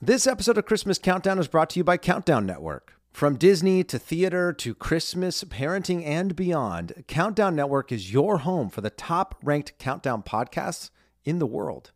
[0.00, 2.92] This episode of Christmas Countdown is brought to you by Countdown Network.
[3.10, 8.80] From Disney to theater to Christmas, parenting, and beyond, Countdown Network is your home for
[8.80, 10.90] the top ranked countdown podcasts
[11.24, 11.90] in the world.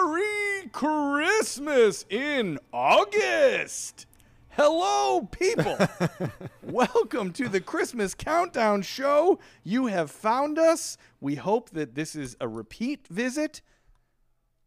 [0.00, 4.06] Merry Christmas in August.
[4.50, 5.78] Hello, people.
[6.62, 9.38] Welcome to the Christmas Countdown Show.
[9.64, 10.96] You have found us.
[11.20, 13.62] We hope that this is a repeat visit.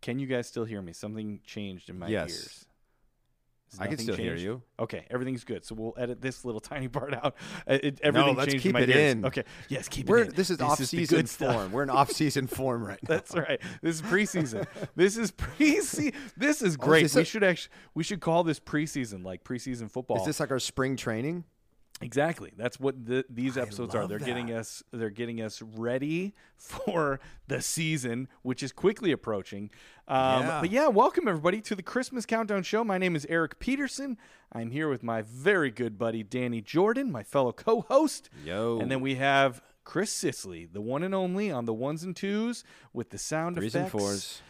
[0.01, 0.93] Can you guys still hear me?
[0.93, 2.29] Something changed in my Yes.
[2.31, 2.65] ears.
[3.79, 4.61] I can still hear you.
[4.79, 5.65] Okay, everything's good.
[5.65, 7.35] So we'll edit this little tiny part out.
[7.67, 9.11] Uh, It, everything let's changed keep my it ears.
[9.13, 9.25] in.
[9.25, 10.35] Okay, yes, keep We're, it in.
[10.35, 11.71] this is off the season form.
[11.71, 13.07] We're in off season form right now.
[13.07, 13.61] That's right.
[13.81, 14.65] This is preseason.
[14.95, 15.79] this is pre.
[16.37, 16.99] This is great.
[17.01, 20.17] Oh, this we a- should actually we should call this preseason, like preseason football.
[20.17, 21.43] Is this like our spring training?
[22.01, 22.51] Exactly?
[22.57, 24.07] That's what the, these episodes are.
[24.07, 24.83] They're getting us.
[24.91, 29.69] They're getting us ready for the season, which is quickly approaching.
[30.07, 30.61] Um, Yeah.
[30.61, 32.83] But yeah, welcome everybody to the Christmas Countdown Show.
[32.83, 34.17] My name is Eric Peterson.
[34.51, 38.29] I'm here with my very good buddy Danny Jordan, my fellow co-host.
[38.45, 38.79] Yo.
[38.79, 42.63] And then we have Chris Sisley, the one and only on the ones and twos
[42.93, 44.41] with the sound Threes and effects fours.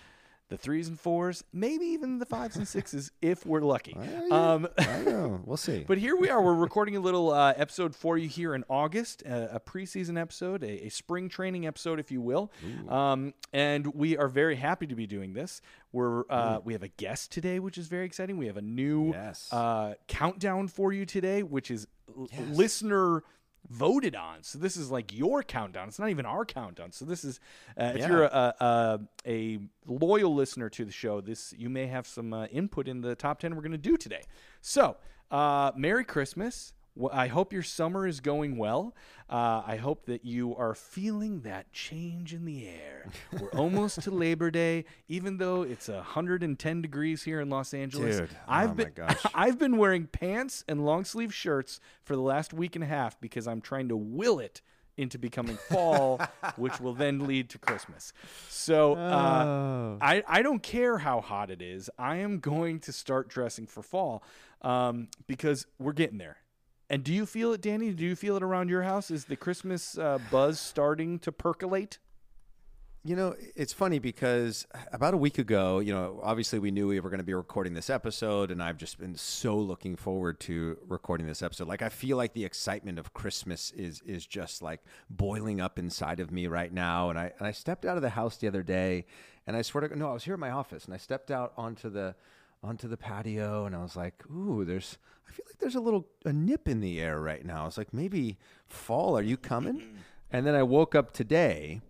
[0.49, 3.95] The threes and fours, maybe even the fives and sixes if we're lucky.
[3.99, 4.21] yeah.
[4.53, 5.41] Um, I know.
[5.45, 5.83] We'll see.
[5.87, 6.41] but here we are.
[6.43, 10.63] We're recording a little uh, episode for you here in August, uh, a preseason episode,
[10.63, 12.51] a, a spring training episode, if you will.
[12.87, 15.61] Um, and we are very happy to be doing this.
[15.91, 18.37] We're uh, we have a guest today, which is very exciting.
[18.37, 19.49] We have a new Yes.
[19.51, 23.23] uh, countdown for you today, which is l- listener
[23.69, 24.43] voted on.
[24.43, 25.87] So this is like your countdown.
[25.87, 26.91] It's not even our countdown.
[26.91, 27.39] So this is
[27.79, 28.07] uh, if Yeah.
[28.07, 32.45] you're a, a a loyal listener to the show, this you may have some uh,
[32.47, 34.21] input in the top ten we're going to do today.
[34.61, 34.97] So
[35.31, 36.73] uh, Merry Christmas.
[37.11, 38.93] I hope your summer is going well.
[39.33, 43.09] Uh, I hope that you are feeling that change in the air.
[43.41, 48.17] We're almost to Labor Day, even though it's 110 degrees here in Los Angeles.
[48.17, 49.25] Dude, I've oh my been gosh.
[49.33, 53.19] I've been wearing pants and long sleeve shirts for the last week and a half
[53.19, 54.61] because I'm trying to will it
[54.97, 56.21] into becoming fall,
[56.55, 58.13] which will then lead to Christmas.
[58.49, 59.97] So uh, Oh.
[59.99, 61.89] I, I don't care how hot it is.
[61.97, 64.23] I am going to start dressing for fall
[64.61, 66.37] um, because we're getting there.
[66.89, 67.91] And do you feel it, Danny?
[67.91, 69.09] Do you feel it around your house?
[69.09, 71.97] Is the Christmas uh, buzz starting to percolate?
[73.05, 77.01] You know, it's funny because about a week ago, you know, obviously we knew we
[77.01, 80.77] were going to be recording this episode, and I've just been so looking forward to
[80.87, 81.67] recording this episode.
[81.67, 84.79] Like, I feel like the excitement of Christmas is is just like
[85.09, 87.09] boiling up inside of me right now.
[87.09, 89.05] And I and I stepped out of the house the other day,
[89.45, 91.51] and I swear to no, I was here at my office, and I stepped out
[91.57, 92.15] onto the
[92.63, 94.97] onto the patio, and I was like, ooh, there's.
[95.27, 97.63] I feel like there's a little a nip in the air right now.
[97.63, 98.37] I was like, maybe
[98.67, 99.17] fall.
[99.17, 99.81] Are you coming?
[100.31, 101.81] And then I woke up today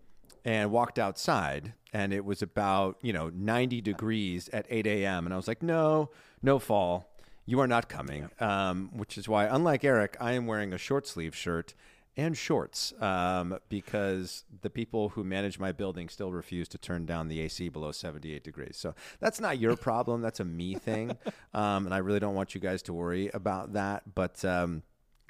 [0.44, 5.32] and walked outside and it was about you know 90 degrees at 8 a.m and
[5.32, 6.10] i was like no
[6.42, 7.08] no fall
[7.46, 11.06] you are not coming um, which is why unlike eric i am wearing a short
[11.06, 11.74] sleeve shirt
[12.16, 17.28] and shorts um, because the people who manage my building still refuse to turn down
[17.28, 21.16] the ac below 78 degrees so that's not your problem that's a me thing
[21.54, 24.82] um, and i really don't want you guys to worry about that but um,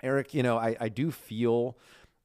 [0.03, 1.79] eric you know I, I do feel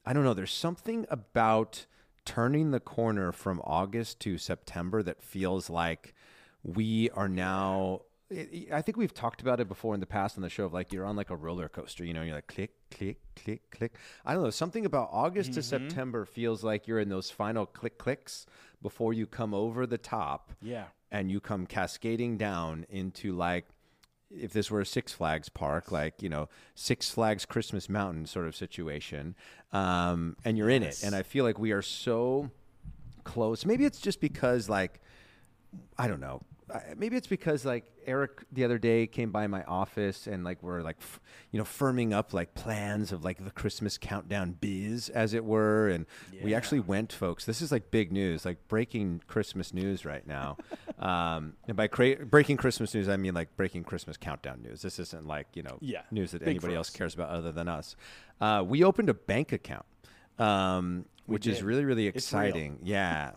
[0.06, 1.86] i don't know there's something about
[2.30, 6.14] turning the corner from August to September that feels like
[6.64, 8.02] we are now.
[8.32, 10.74] I I think we've talked about it before in the past on the show of
[10.74, 13.96] like you're on like a roller coaster, you know, you're like click, click, click, click.
[14.26, 14.50] I don't know.
[14.50, 18.46] Something about August to September feels like you're in those final click clicks
[18.82, 20.86] before you come over the top Yeah.
[21.12, 23.66] and you come cascading down into like
[24.32, 28.46] if this were a Six Flags park, like you know Six Flags Christmas Mountain sort
[28.46, 29.36] of situation,
[29.72, 32.52] um, and you're in it, and I feel like we are so
[33.24, 33.66] close.
[33.66, 35.02] Maybe it's just because like
[35.98, 36.44] I don't know.
[36.98, 40.82] Maybe it's because like Eric the other day came by my office and like we're
[40.82, 41.20] like f-
[41.52, 45.88] you know firming up like plans of like the Christmas countdown biz as it were
[45.90, 46.06] and
[46.44, 50.58] we actually went folks this is like big news like breaking Christmas news right now.
[51.00, 54.82] Um, and by cra- breaking Christmas news I mean like breaking Christmas countdown news.
[54.82, 57.96] This isn't like you know Yeah, news that anybody else cares about other than us.
[58.42, 59.86] Uh, we opened a bank account
[60.38, 62.80] um, which is really really exciting.
[62.84, 63.32] Yeah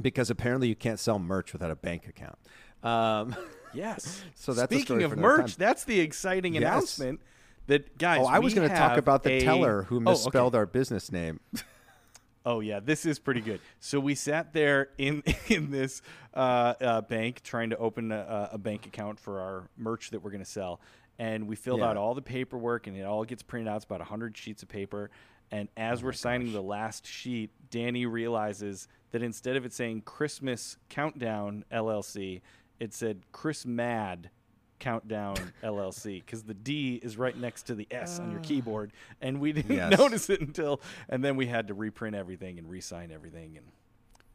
[0.00, 2.38] because apparently you can't sell merch without a bank account.
[2.82, 3.34] Um,
[3.76, 4.22] Yes.
[4.36, 5.56] So that's speaking of merch.
[5.56, 5.56] time.
[5.58, 6.62] That's the exciting Yes.
[6.62, 7.20] announcement.
[7.66, 8.20] That guys.
[8.22, 10.10] oh, I was going to talk about the a- teller who Oh, okay.
[10.10, 11.40] misspelled our business name.
[12.46, 13.58] Oh yeah, this is pretty good.
[13.80, 16.02] So we sat there in in this
[16.34, 20.30] uh, uh, bank trying to open a, a bank account for our merch that we're
[20.30, 20.78] going to sell,
[21.18, 21.86] and we filled Yeah.
[21.88, 23.76] out all the paperwork, and it all gets printed out.
[23.76, 25.10] It's about hundred sheets of paper,
[25.50, 30.02] And as we're oh signing the last sheet, Danny realizes that instead of it saying
[30.02, 32.40] Christmas Countdown LLC,
[32.80, 34.30] it said Chris Mad
[34.80, 38.44] Countdown LLC because the D is right next to the S on your ah.
[38.44, 39.96] keyboard, and we didn't Yes.
[39.96, 43.66] notice it until, and then we had to reprint everything and re-sign everything, and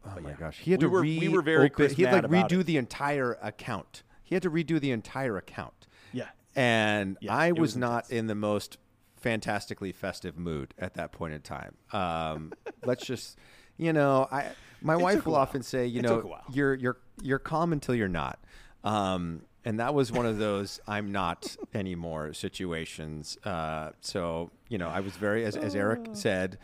[0.06, 0.36] Oh my yeah.
[0.40, 2.62] gosh, he had We to were- re- we were very open- He had like redo
[2.62, 2.66] it.
[2.68, 4.04] the entire account.
[4.24, 8.12] He had to redo the entire account, yeah, and Yeah, I was, was not intense.
[8.20, 8.78] in the most
[9.20, 11.76] fantastically festive mood at that point in time.
[11.94, 12.54] Um,
[12.86, 13.38] let's just,
[13.78, 14.52] you know, I
[14.82, 16.44] my It wife will often say, you It know, took a while.
[16.54, 18.40] you're you're you're calm until you're not.
[18.84, 23.38] Um, and that was one of those I'm not anymore situations.
[23.44, 26.14] Uh, so you know, I was very, as, as Eric Oh.
[26.14, 26.58] said,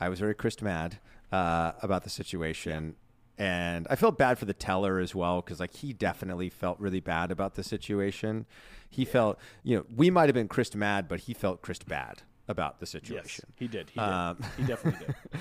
[0.00, 0.98] I was very Chris mad
[1.32, 2.96] uh, about the situation,
[3.42, 7.00] and I felt bad for the teller as well because like he definitely felt really
[7.00, 8.46] bad about the situation.
[8.88, 12.22] He felt, you know, we might have been Chris mad, but he felt Chris bad
[12.46, 13.46] about the yes, situation.
[13.56, 13.90] he did.
[13.90, 14.08] He did.
[14.08, 15.40] Um, he definitely did.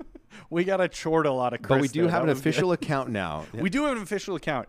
[0.50, 1.68] we got to chort a lot of Chris.
[1.68, 2.48] But we do have That an was good.
[2.48, 3.44] official account now.
[3.52, 4.68] We do have an official account.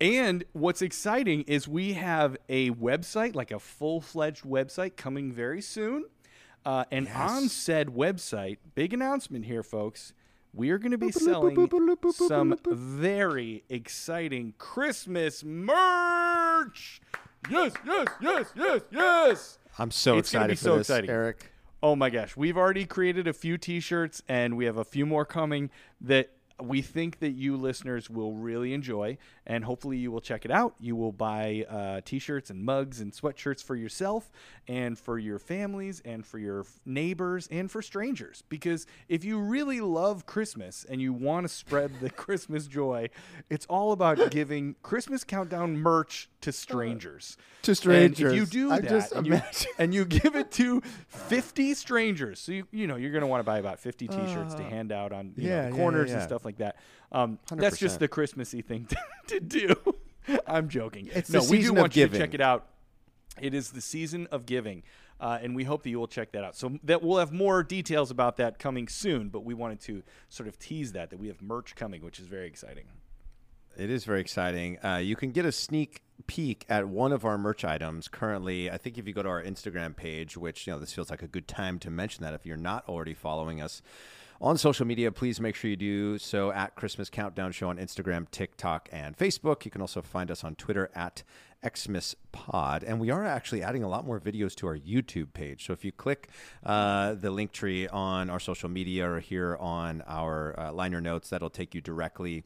[0.00, 5.60] And what's exciting is we have a website, like a full fledged website, coming very
[5.60, 6.04] soon.
[6.66, 10.12] Uh, and on said website, big announcement here, folks.
[10.54, 11.68] We are going to be selling
[12.12, 17.00] some very exciting Christmas merch.
[17.50, 19.58] Yes, yes, yes, yes, yes.
[19.78, 21.10] I'm so It's excited be for so this, exciting.
[21.10, 21.52] Eric.
[21.82, 25.24] Oh my gosh, we've already created a few t-shirts and we have a few more
[25.24, 26.30] coming that
[26.60, 29.16] we think that you listeners will really enjoy
[29.48, 30.74] and hopefully you will check it out.
[30.78, 34.30] You will buy uh, t-shirts and mugs and sweatshirts for yourself
[34.68, 39.80] and for your families and for your neighbors and for strangers because if you really
[39.80, 43.08] love Christmas and you want to spread the Christmas joy,
[43.48, 47.38] it's all about giving Christmas countdown merch to strangers.
[47.62, 49.40] To strangers, And if you do I that just and you,
[49.78, 52.38] and you give it to 50 strangers.
[52.38, 54.92] So you you know you're going to want to buy about 50 t-shirts to hand
[54.92, 56.76] out on you know, yeah, the yeah, corners yeah, and stuff like that.
[57.10, 58.96] Um, that's just the Christmassy thing to,
[59.28, 59.74] to do.
[60.46, 61.08] I'm joking.
[61.12, 62.66] It's no, we do want you to check it out.
[63.40, 64.82] It is the season of giving,
[65.20, 66.56] uh, and we hope that you will check that out.
[66.56, 69.28] So that we'll have more details about that coming soon.
[69.28, 72.26] But we wanted to sort of tease that that we have merch coming, which is
[72.26, 72.84] very exciting.
[73.76, 74.84] It is very exciting.
[74.84, 78.68] Uh, you can get a sneak peek at one of our merch items currently.
[78.68, 81.22] I think if you go to our Instagram page, which you know this feels like
[81.22, 83.80] a good time to mention that if you're not already following us
[84.40, 88.30] on social media, please make sure you do so at Christmas Countdown Show on Instagram,
[88.30, 89.64] TikTok, and Facebook.
[89.64, 91.24] You can also find us on Twitter at
[91.66, 95.66] Xmas Pod, and we are actually adding a lot more videos to our YouTube page.
[95.66, 96.28] So if you click
[96.64, 101.30] uh, the link tree on our social media or here on our uh, liner notes,
[101.30, 102.44] that'll take you directly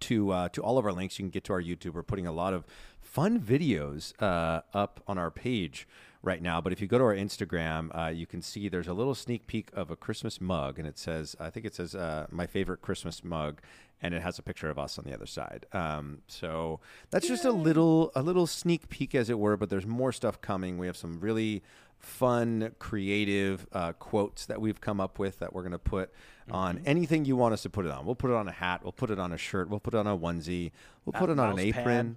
[0.00, 1.20] to uh, to all of our links.
[1.20, 1.94] You can get to our YouTube.
[1.94, 2.64] We're putting a lot of
[3.00, 5.86] fun videos uh, up on our page
[6.24, 6.60] right now.
[6.60, 9.46] But if you go to our Instagram, uh, you can see there's a little sneak
[9.46, 12.82] peek of a Christmas mug, and it says, I think it says, uh, "My favorite
[12.82, 13.60] Christmas mug."
[14.02, 15.64] And it has a picture of us on the other side.
[15.72, 16.80] Um, so
[17.10, 19.56] that's just a little a little sneak peek, as it were.
[19.56, 20.76] But there's more stuff coming.
[20.76, 21.62] We have some really
[22.00, 26.10] fun, creative uh, quotes that we've come up with that we're going to put
[26.50, 26.84] on Mm-hmm.
[26.88, 28.04] anything you want us to put it on.
[28.04, 28.82] We'll put it on a hat.
[28.82, 29.70] We'll put it on a shirt.
[29.70, 30.72] We'll put it on a onesie.
[31.06, 31.84] We'll put Uh, it on an apron.
[31.84, 32.16] pad.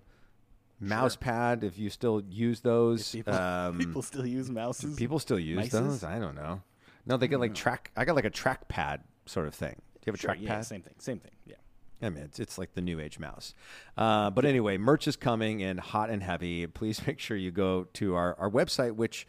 [0.79, 3.11] Mouse pad, if you still use those.
[3.11, 4.95] People, um, people still use mouses.
[4.95, 5.71] people still use mices?
[5.71, 6.03] those.
[6.03, 6.61] I don't know.
[7.05, 7.91] No, they get like track.
[7.95, 9.75] I got like a track pad sort of thing.
[9.75, 10.65] Do you have a Sure, track yeah, pad?
[10.65, 10.93] same thing.
[10.99, 11.31] Same thing.
[11.45, 11.55] Yeah.
[12.01, 13.55] I mean, it's, it's like the new age mouse.
[13.97, 16.67] Uh, but anyway, merch is coming in hot and heavy.
[16.67, 19.25] Please make sure you go to our, our website, which,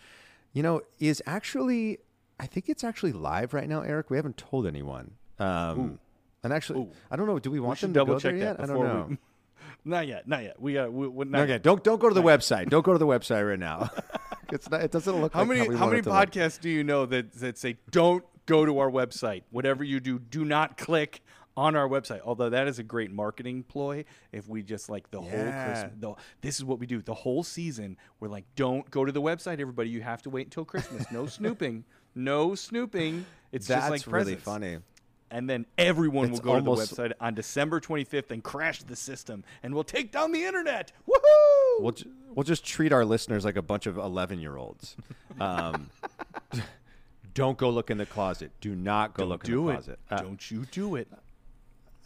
[0.52, 1.98] you know, is actually,
[2.38, 4.10] I think it's actually live right now, Eric.
[4.10, 5.12] We haven't told anyone.
[5.38, 5.98] Um,
[6.42, 6.90] and actually, Ooh.
[7.10, 7.38] I don't know.
[7.38, 8.56] Do we We want should them to double go there check yet?
[8.58, 9.16] that I don't know.
[9.88, 10.28] Not yet.
[10.28, 10.60] Not yet.
[10.60, 10.92] We got.
[10.92, 11.62] We, we, not Okay, yet.
[11.62, 12.68] don't don't go to the website.
[12.68, 13.90] Don't go to the website right now.
[14.52, 16.30] it's not, it doesn't look How like many how want many to look.
[16.30, 19.42] podcasts do you know that that say don't go to our website?
[19.50, 21.22] Whatever you do, do not click
[21.56, 22.20] on our website.
[22.24, 24.04] Although that is a great marketing ploy.
[24.30, 27.00] If we just like the whole Christmas, the, this is what we do.
[27.02, 29.88] The whole season, we're like, don't go to the website, everybody.
[29.90, 31.06] You have to wait until Christmas.
[31.10, 31.84] No snooping.
[32.14, 33.24] No snooping.
[33.52, 34.44] It's That's just like really presents.
[34.44, 34.78] funny.
[35.30, 38.82] And then everyone It's will go almost- to the website on December 25th and crash
[38.82, 40.92] the system, and we'll take down the internet.
[41.06, 41.80] Woohoo!
[41.82, 44.96] We'll ju- we'll just treat our listeners like a bunch of eleven year olds.
[45.38, 45.90] Um,
[47.34, 48.50] don't go look in the closet.
[48.60, 49.72] Do not go Don't look in the it.
[49.74, 49.98] closet.
[50.10, 51.08] Uh, Don't you do it.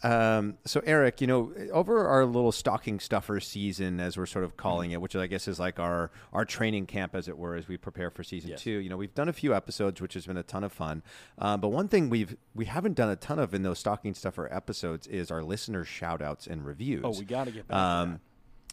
[0.03, 4.57] Um, so Eric, you know, over our little stocking stuffer season, as we're sort of
[4.57, 4.95] calling Mm-hmm.
[4.95, 7.77] it, which I guess is like our our training camp, as it were, as we
[7.77, 8.61] prepare for season Yes.
[8.61, 8.71] two.
[8.71, 11.03] You know, we've done a few episodes, which has been a ton of fun.
[11.37, 14.53] Um, but one thing we've we haven't done a ton of in those stocking stuffer
[14.53, 17.01] episodes is our listener shout outs and reviews.
[17.05, 18.19] Oh, we got to get back Um, to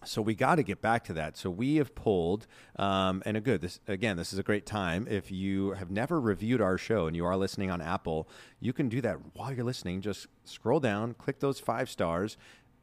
[0.04, 1.36] so we got to get back to that.
[1.36, 3.60] So we have pulled, um, and a good.
[3.60, 5.06] This again, this is a great time.
[5.08, 8.28] If you have never reviewed our show and you are listening on Apple,
[8.60, 10.00] you can do that while you're listening.
[10.00, 12.36] Just scroll down, click those five stars,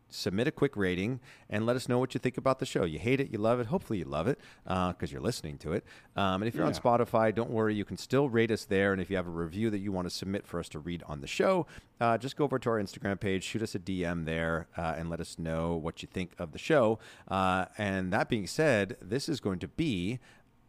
[0.09, 2.83] submit a quick rating and let us know what you think about the show.
[2.83, 3.67] You hate it, you love it.
[3.67, 5.83] Hopefully, you love it because uh, you're listening to it.
[6.15, 8.93] Um, and if you're on Spotify, don't worry, you can still rate us there.
[8.93, 11.03] And if you have a review that you want to submit for us to read
[11.07, 11.67] on the show,
[11.99, 15.09] uh, just go over to our Instagram page, shoot us a DM there, uh, and
[15.09, 16.99] let us know what you think of the show.
[17.27, 20.19] Uh, and that being said, this is going to be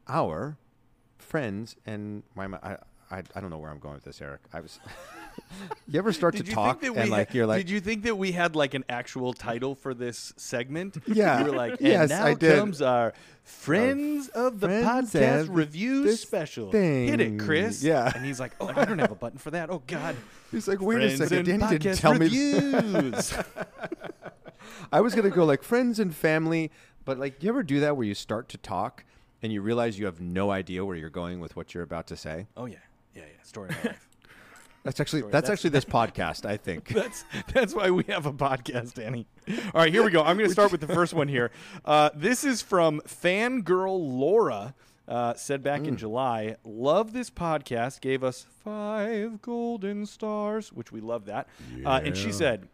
[0.08, 0.56] our
[1.18, 2.76] friends and why am I, I
[3.10, 4.42] I, I don't know where I'm going with this, Eric.
[4.52, 4.80] I was.
[5.88, 8.02] you ever start Did to talk and we like had- you're like Did you think
[8.04, 10.98] that we had like an actual title for this segment?
[11.06, 11.40] Yeah.
[11.40, 12.58] You were like, and Yes, now I did.
[12.58, 13.12] comes our
[13.44, 16.70] Friends of the Friends Podcast Review Special.
[16.70, 17.40] Hit it.
[17.40, 17.82] Chris.
[17.82, 18.12] Yeah.
[18.14, 19.70] And he's like, oh, I don't have a button for that.
[19.70, 20.16] Oh, God.
[20.50, 22.28] He's like, wait Friends a second, Danny didn't tell me.
[24.92, 26.70] I was gonna go like friends and family,
[27.04, 29.04] but like, you ever do that where you start to talk
[29.42, 32.16] and you realize you have no idea where you're going with what you're about to
[32.16, 32.46] say?
[32.56, 32.76] oh, yeah.
[33.14, 33.42] Yeah, yeah.
[33.42, 34.07] Story of my life.
[34.88, 36.88] That's actually that's, that's- actually this podcast, I think.
[36.94, 39.26] That's that's why we have a podcast, Danny.
[39.74, 40.22] All right, here we go.
[40.22, 41.50] I'm going to start with the first one here.
[41.84, 44.74] Uh, this is from fangirl Laura.
[45.06, 48.00] Uh, said back in July, love this podcast.
[48.00, 51.48] Gave us five golden stars, which we love that.
[51.84, 52.68] Uh, and she said,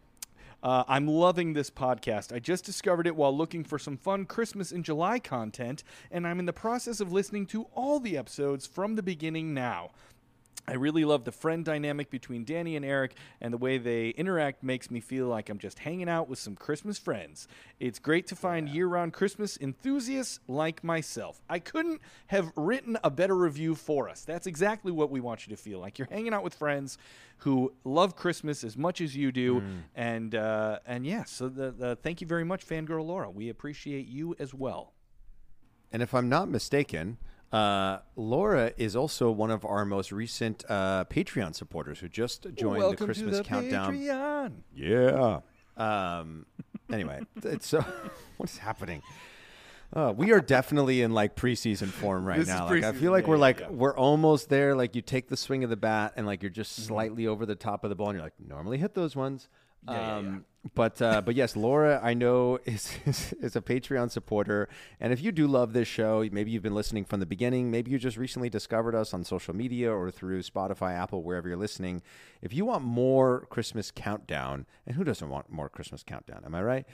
[0.63, 2.33] uh, I'm loving this podcast.
[2.33, 6.39] I just discovered it while looking for some fun Christmas in July content, and I'm
[6.39, 9.91] in the process of listening to all the episodes from the beginning now.
[10.67, 14.63] I really love the friend dynamic between Danny and Eric, and the way they interact
[14.63, 17.47] makes me feel like I'm just hanging out with some Christmas friends.
[17.79, 21.41] It's great to find year round Christmas enthusiasts like myself.
[21.49, 24.23] I couldn't have written a better review for us.
[24.23, 25.99] That's exactly what we want you to feel like.
[25.99, 26.97] You're hanging out with friends
[27.39, 29.61] who love Christmas as much as you do,
[29.95, 33.29] and uh, and yeah, so the, the, thank you very much, Fangirl Laura.
[33.29, 34.93] We appreciate you as well.
[35.91, 37.17] And if I'm not mistaken,
[37.55, 42.97] uh, Laura is also one of our most recent uh, Patreon supporters who just joined
[42.97, 43.95] the Christmas to the countdown.
[43.95, 44.51] Patreon.
[44.75, 45.39] Yeah.
[45.77, 46.45] Um.
[46.91, 47.83] Anyway, it's so.
[48.37, 49.01] What is happening?
[49.93, 52.67] Uh, we are definitely in like preseason form right This now.
[52.67, 53.69] Like I feel like yeah, we're like yeah.
[53.69, 54.75] we're almost there.
[54.75, 56.87] Like you take the swing of the bat and like you're just Mm-hmm.
[56.87, 59.47] slightly over the top of the ball, and you're like normally hit those ones.
[59.85, 60.33] Yeah, yeah, yeah.
[60.37, 64.67] um, But uh, but yes, Laura, I know is, is is a Patreon supporter,
[64.99, 67.91] and if you do love this show, maybe you've been listening from the beginning, maybe
[67.91, 72.01] you just recently discovered us on social media or through Spotify, Apple, wherever you're listening.
[72.41, 76.41] If you want more Christmas countdown, and who doesn't want more Christmas countdown?
[76.45, 76.85] Am I right?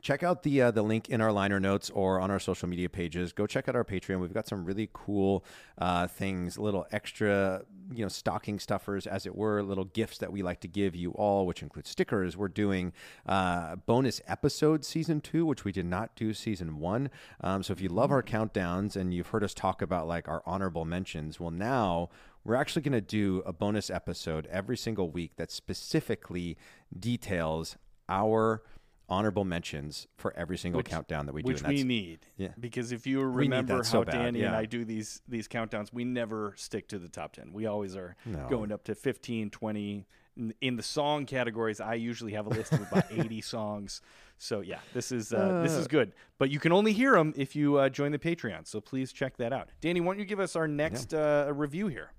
[0.00, 2.88] Check out the uh, the link in our liner notes or on our social media
[2.88, 3.32] pages.
[3.32, 4.20] Go check out our Patreon.
[4.20, 5.44] We've got some really cool
[5.78, 10.42] uh, things, little extra, you know, stocking stuffers, as it were, little gifts that we
[10.42, 12.36] like to give you all, which include stickers.
[12.36, 12.92] We're doing
[13.26, 17.10] uh, bonus episode season two, which we did not do season one.
[17.40, 20.42] Um, so if you love our countdowns and you've heard us talk about like our
[20.46, 22.08] honorable mentions, well, now
[22.44, 26.56] we're actually going to do a bonus episode every single week that specifically
[26.98, 27.76] details
[28.08, 28.62] our
[29.10, 31.48] honorable mentions for every single countdown that we do.
[31.52, 32.20] which we need.
[32.36, 32.48] Yeah.
[32.58, 34.54] Because if you remember how so Danny and.
[34.54, 37.52] I do these these countdowns, we never stick to the top 10.
[37.52, 38.46] We always are No.
[38.48, 40.06] going up to 15, 20.
[40.36, 44.00] In- In the song categories, I usually have a list of about 80 songs.
[44.38, 46.12] So yeah, this is uh, this is good.
[46.38, 48.66] But you can only hear them if you uh, join the Patreon.
[48.66, 49.68] So please check that out.
[49.80, 52.12] Danny, why don't you give us our next uh, review here?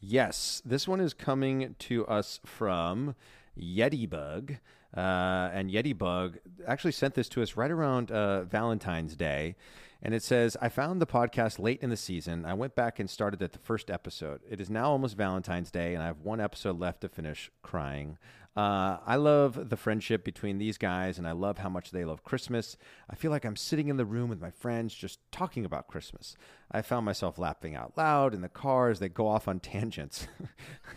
[0.00, 3.14] Yes, this one is coming to us from
[3.58, 4.58] Yetibug.
[4.96, 9.56] Uh, and Yetibug actually sent this to us right around uh, Valentine's Day.
[10.02, 12.44] And it says, I found the podcast late in the season.
[12.44, 14.42] I went back and started at the first episode.
[14.48, 18.18] It is now almost Valentine's Day, and I have one episode left to finish crying.
[18.56, 22.22] Uh, I love the friendship between these guys, and I love how much they love
[22.22, 22.76] Christmas.
[23.10, 26.36] I feel like I'm sitting in the room with my friends just talking about Christmas.
[26.70, 30.28] I found myself laughing out loud in the car as they go off on tangents.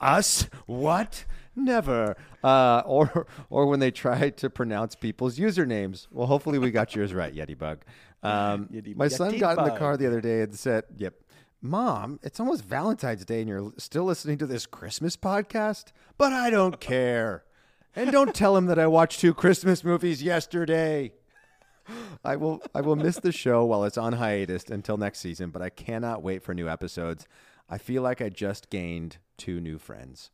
[0.00, 0.48] Us?
[0.66, 1.24] What?
[1.56, 2.16] Never.
[2.42, 6.06] Uh, or or when they try to pronounce people's usernames.
[6.10, 7.82] Well, hopefully we got yours right, Yeti Bug.
[8.22, 11.14] Um, my son got in the car the other day and said, "Yep,
[11.66, 15.92] Mom, it's almost Valentine's Day and you're still listening to this Christmas podcast?
[16.18, 17.44] But I don't care.
[17.96, 21.14] And don't tell him that I watched two Christmas movies yesterday.
[22.22, 25.62] I will I will miss the show while it's on hiatus until next season, but
[25.62, 27.26] I cannot wait for new episodes.
[27.70, 30.30] I feel like I just gained two new friends.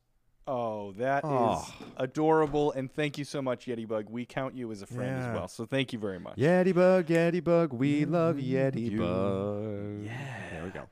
[0.49, 1.73] Oh, that is Oh.
[1.97, 2.73] adorable.
[2.73, 4.07] And thank you so much, Yeti Bug.
[4.11, 5.29] We count you as a friend Yeah.
[5.29, 5.47] as well.
[5.47, 6.37] So thank you very much.
[6.39, 8.81] Yeti Bug, Yeti Bug, we love mm-hmm.
[8.81, 10.07] Yeti Bug.
[10.07, 10.51] Yeah.
[10.51, 10.89] There we go.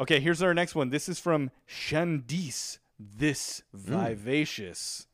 [0.00, 0.88] Okay, here's our next one.
[0.90, 2.78] This is from Shandice.
[2.98, 3.78] This Hmm.
[4.04, 5.06] vivacious.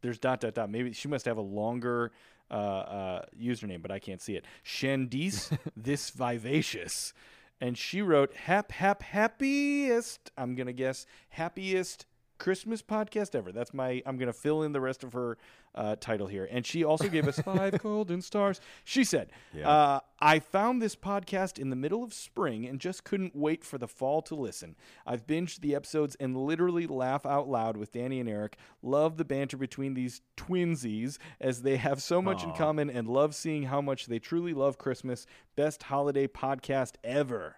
[0.00, 0.70] There's dot dot dot.
[0.70, 2.12] Maybe she must have a longer
[2.50, 4.44] uh, uh, username, but I can't see it.
[4.64, 7.14] Shandice, this vivacious,
[7.60, 10.30] and she wrote hap hap happiest.
[10.36, 12.04] I'm gonna guess happiest
[12.42, 13.52] Christmas podcast ever.
[13.52, 14.02] That's my.
[14.04, 15.38] I'm gonna fill in the rest of her
[15.74, 18.60] uh, title here, and she also gave us five golden stars.
[18.84, 19.68] She said, Yeah.
[19.70, 23.78] uh, "I found this podcast in the middle of spring and just couldn't wait for
[23.78, 24.74] the fall to listen.
[25.06, 28.56] I've binged the episodes and literally laugh out loud with Danny and Eric.
[28.82, 33.34] Love the banter between these twinsies as they have so much in common, and love
[33.34, 35.26] seeing how much they truly love Christmas.
[35.54, 37.56] Best holiday podcast ever."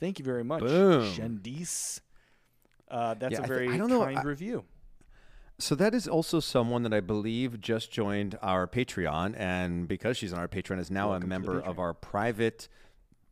[0.00, 1.04] Thank you very much, Boom.
[1.14, 2.00] Shandice.
[2.88, 4.64] Uh, that's Yeah, a I thi- very I don't know, kind I- review.
[5.58, 10.32] So that is also someone that I believe just joined our Patreon, and because she's
[10.32, 12.68] on our Patreon, is now Welcome a member of our private,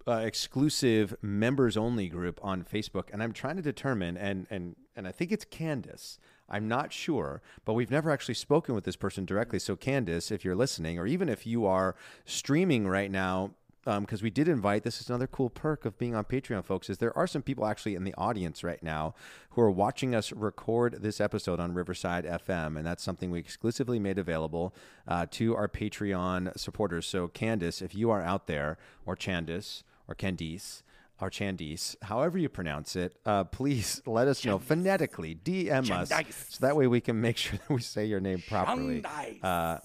[0.06, 3.08] uh, exclusive members only group on Facebook.
[3.12, 6.18] And I'm trying to determine, and and and I think it's Candace.
[6.48, 9.58] I'm not sure, but we've never actually spoken with this person directly.
[9.58, 13.54] So Candace, if you're listening, or even if you are streaming right now.
[13.84, 16.98] Because we did invite, this is another cool perk of being on Patreon, folks, is
[16.98, 19.14] there are some people actually in the audience right now
[19.50, 23.98] who are watching us record this episode on Riverside FM, and that's something we exclusively
[23.98, 24.72] made available
[25.08, 27.06] uh, to our Patreon supporters.
[27.06, 30.82] So, Candice, if you are out there, or Chandice, or Candice,
[31.20, 35.34] or Chandice, however you pronounce it, uh, please let us know phonetically.
[35.34, 36.08] DM us
[36.50, 39.00] so that way we can make sure that we say your name properly.
[39.00, 39.44] Shandice.
[39.44, 39.78] Uh,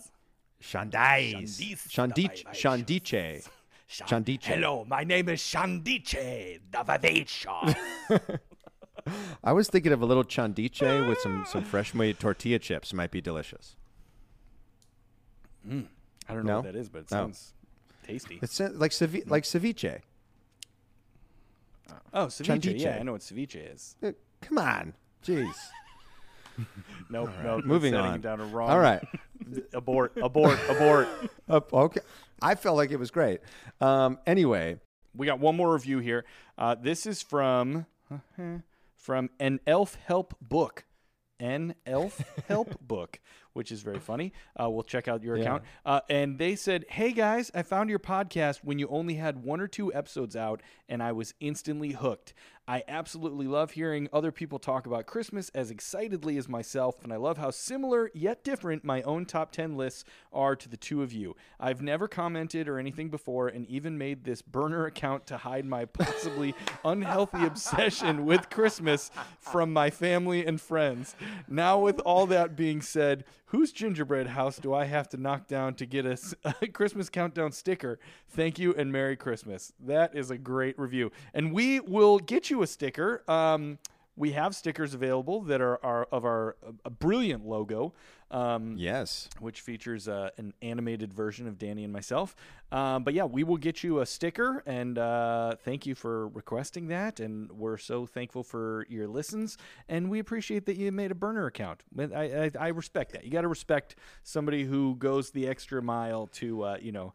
[3.38, 3.57] the
[3.90, 4.44] Shandice.
[4.44, 7.76] Hello, my name is Shandice, the.
[9.44, 12.94] I was thinking of a little chandiche with some some fresh made tortilla chips.
[12.94, 13.76] Might be delicious.
[15.70, 16.56] I don't know No?
[16.58, 17.18] what that is, but it No.
[17.18, 17.54] sounds
[18.06, 18.40] tasty.
[18.42, 20.02] It's like cevi- like ceviche.
[22.14, 22.46] Oh, ceviche.
[22.62, 22.80] Chandice.
[22.82, 23.96] Yeah, I know what ceviche is.
[24.04, 25.56] Uh, Come on, jeez.
[27.10, 27.64] Nope, nope.
[27.64, 28.20] Moving on.
[28.20, 28.70] down a wrong.
[28.70, 29.02] All right.
[29.74, 31.08] abort, abort, abort.
[31.50, 32.02] Uh, okay.
[32.42, 33.40] I felt like it was great.
[33.80, 34.80] Um, anyway,
[35.16, 36.26] We got one more review here.
[36.58, 37.86] Uh, this is from
[38.98, 40.84] from an elf help book.
[41.40, 43.22] An elf help book,
[43.58, 44.32] which is very funny.
[44.62, 45.42] Uh, we'll check out your Yeah.
[45.42, 45.64] account.
[45.86, 49.60] Uh, and they said, "Hey guys, I found your podcast when you only had one
[49.60, 52.34] or two episodes out, and I was instantly hooked.
[52.70, 57.16] I absolutely love hearing other people talk about Christmas as excitedly as myself, and I
[57.16, 61.14] love how similar yet different my own top 10 lists are to the two of
[61.14, 61.34] you.
[61.62, 65.86] I've never commented or anything before, and even made this burner account to hide my
[65.86, 71.16] possibly unhealthy obsession with Christmas from my family and friends.
[71.48, 75.74] Now, with all that being said, whose gingerbread house do I have to knock down
[75.76, 76.06] to get
[76.62, 78.00] a Christmas countdown sticker?
[78.30, 79.74] Thank you and Merry Christmas.
[79.80, 81.12] That is a great review.
[81.34, 83.24] And we will get you a sticker.
[83.30, 83.80] Um,
[84.16, 87.94] we have stickers available that are, are of our a brilliant logo.
[88.30, 89.30] Um, yes.
[89.40, 92.36] which features uh, an animated version of Danny and myself.
[92.72, 96.88] Um, but yeah, we will get you a sticker, and uh, thank you for requesting
[96.90, 97.22] that.
[97.22, 101.46] And we're so thankful for your listens, and we appreciate that you made a burner
[101.46, 101.84] account.
[101.98, 103.24] I, I, I respect that.
[103.24, 107.14] You got to respect somebody who goes the extra mile to, uh, you know.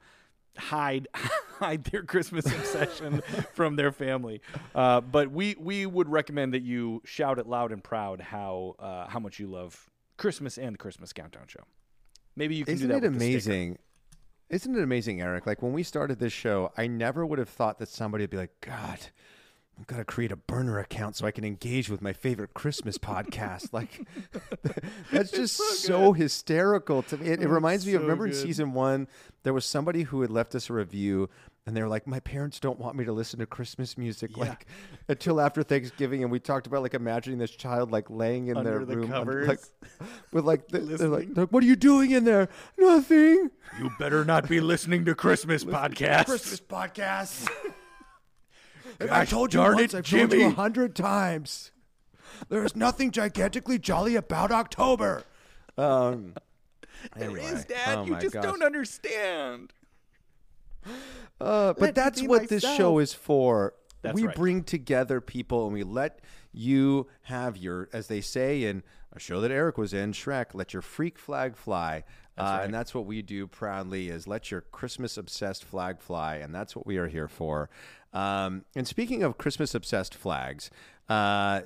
[0.59, 1.09] Hide,
[1.59, 3.23] hide their Christmas obsession
[3.55, 4.43] from their family,
[4.75, 9.07] uh, but we we would recommend that you shout it loud and proud how uh,
[9.07, 9.89] how much you love
[10.23, 11.65] Christmas and the Christmas Countdown Show.
[12.37, 13.79] Maybe you can Isn't do that it with the amazing?
[14.49, 15.47] Isn't it amazing, Eric?
[15.47, 18.37] Like when we started this show, I never would have thought that somebody would be
[18.37, 18.99] like, God,
[19.77, 22.99] I've got to create a burner account so I can engage with my favorite Christmas
[23.13, 23.73] podcast.
[23.73, 24.07] Like,
[25.13, 27.27] that's just so, hysterical to me.
[27.27, 29.09] It, it reminds me of so remember in season one,
[29.43, 31.31] there was somebody who had left us a review.
[31.65, 34.45] And they were like, my parents don't want me to listen to Christmas music Yeah.
[34.47, 34.67] like
[35.09, 36.23] until after Thanksgiving.
[36.25, 39.47] And we talked about like imagining this child like laying in their the room covers.
[39.47, 39.61] like
[40.33, 42.49] with like the, they're like, what are you doing in there?
[42.77, 43.51] Nothing.
[43.79, 46.25] You better not be listening to Christmas podcasts.
[46.27, 47.49] Christmas podcast.
[49.11, 49.95] I told you darn once.
[49.95, 51.71] it, I've told you a hundred times.
[52.49, 55.23] There is nothing gigantically jolly about October.
[55.79, 56.35] Um,
[57.17, 57.45] anyway.
[57.45, 57.99] is, Dad.
[57.99, 58.43] Oh you just gosh.
[58.43, 59.73] don't understand.
[61.41, 63.75] Uh, Let but that's be what this show is for.
[64.03, 64.35] That's we right.
[64.35, 66.21] bring together people and we let
[66.53, 70.73] you have your, as they say in a show that Eric was in, Shrek, let
[70.73, 72.05] your freak flag fly.
[72.37, 76.37] uh, And that's what we do proudly is let your Christmas obsessed flag fly.
[76.37, 77.71] And that's what we are here for.
[78.13, 80.71] Um, and speaking of Christmas obsessed flags,
[81.09, 81.63] uh,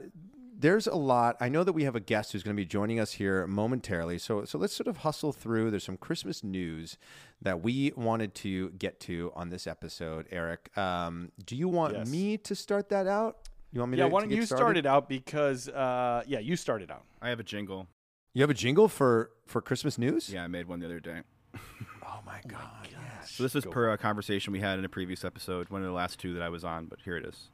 [0.58, 1.36] there's a lot.
[1.40, 4.18] I know that we have a guest who's going to be joining us here momentarily.
[4.18, 5.70] So, so let's sort of hustle through.
[5.70, 6.96] There's some Christmas news
[7.42, 10.26] that we wanted to get to on this episode.
[10.30, 12.08] Eric, um, do you want Yes.
[12.08, 13.48] me to start that out?
[13.72, 14.10] You want me Yeah, to?
[14.10, 14.62] why don't get you started?
[14.62, 17.04] start it out because uh, yeah, you started out.
[17.20, 17.88] I have a jingle.
[18.32, 20.32] You have a jingle for for Christmas news?
[20.32, 21.20] Yeah, I made one the other day.
[22.08, 22.88] Oh my my god!
[22.90, 23.32] yes.
[23.32, 25.86] So this is Go per a conversation we had in a previous episode, one of
[25.86, 27.48] the last two that I was on, but here it is.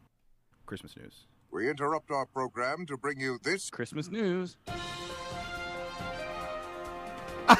[0.67, 1.27] Christmas news.
[1.53, 4.57] We interrupt our program to bring you this Christmas news.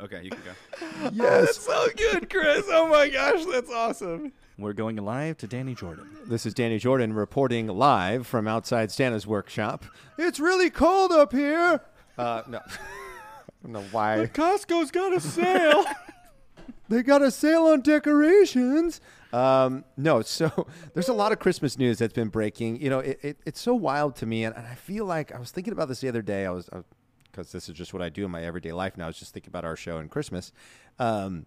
[0.00, 1.10] Okay, you can go.
[1.12, 1.56] Yes.
[1.56, 2.64] so good, Chris.
[2.68, 4.32] Oh my gosh, that's awesome.
[4.56, 6.08] We're going live to Danny Jordan.
[6.24, 9.84] This is Danny Jordan reporting live from outside Santa's workshop.
[10.16, 11.80] It's really cold up here.
[12.16, 12.70] Uh, no, I
[13.64, 14.30] don't know why.
[14.32, 15.84] Costco's got a sale.
[16.88, 19.02] They got a sale on decorations.
[19.32, 22.80] Um, no, so there's a lot of Christmas news that's been breaking.
[22.80, 25.38] You know, it, it, it's so wild to me, and, and I feel like I
[25.38, 26.46] was thinking about this the other day.
[26.46, 26.68] I was
[27.30, 29.04] because this is just what I do in my everyday life now.
[29.04, 30.52] I was just thinking about our show and Christmas.
[30.98, 31.46] Um,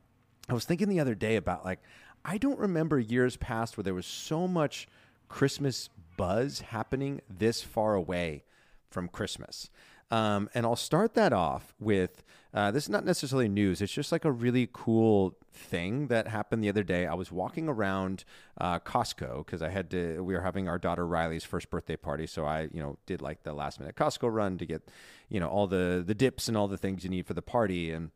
[0.49, 1.79] I was thinking the other day about like
[2.23, 4.87] I don't remember years past where there was so much
[5.27, 8.43] Christmas buzz happening this far away
[8.89, 9.69] from Christmas.
[10.11, 13.81] Um, and I'll start that off with uh, this is not necessarily news.
[13.81, 17.05] It's just like a really cool thing that happened the other day.
[17.07, 18.25] I was walking around
[18.59, 20.21] uh, Costco because I had to.
[20.21, 23.43] We were having our daughter Riley's first birthday party, so I, you know, did like
[23.43, 24.89] the last minute Costco run to get,
[25.29, 27.89] you know, all the the dips and all the things you need for the party.
[27.91, 28.11] And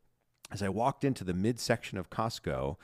[0.52, 2.76] as I walked into the midsection of Costco,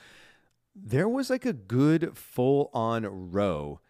[0.74, 3.82] there was like a good full on row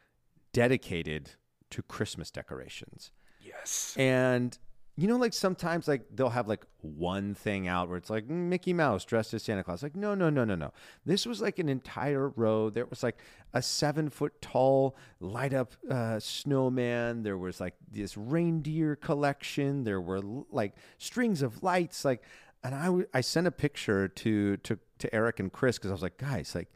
[0.51, 1.31] dedicated
[1.69, 3.12] to Christmas decorations.
[3.39, 3.95] yes.
[3.97, 4.57] And
[4.97, 8.73] you know, like sometimes like they'll have like one thing out where it's like Mickey
[8.73, 9.82] Mouse dressed as Santa Claus.
[9.82, 10.73] Like, no, no, no, no, no.
[11.06, 12.69] This was like an entire row.
[12.69, 13.17] There was like
[13.54, 17.23] a seven foot tall light up uh, snowman.
[17.23, 19.84] There was like this reindeer collection.
[19.86, 22.04] There were like strings of lights.
[22.04, 22.23] Like,
[22.63, 25.93] and I, w- I sent a picture to to to Eric and Chris because I
[25.93, 26.69] was like, guys, like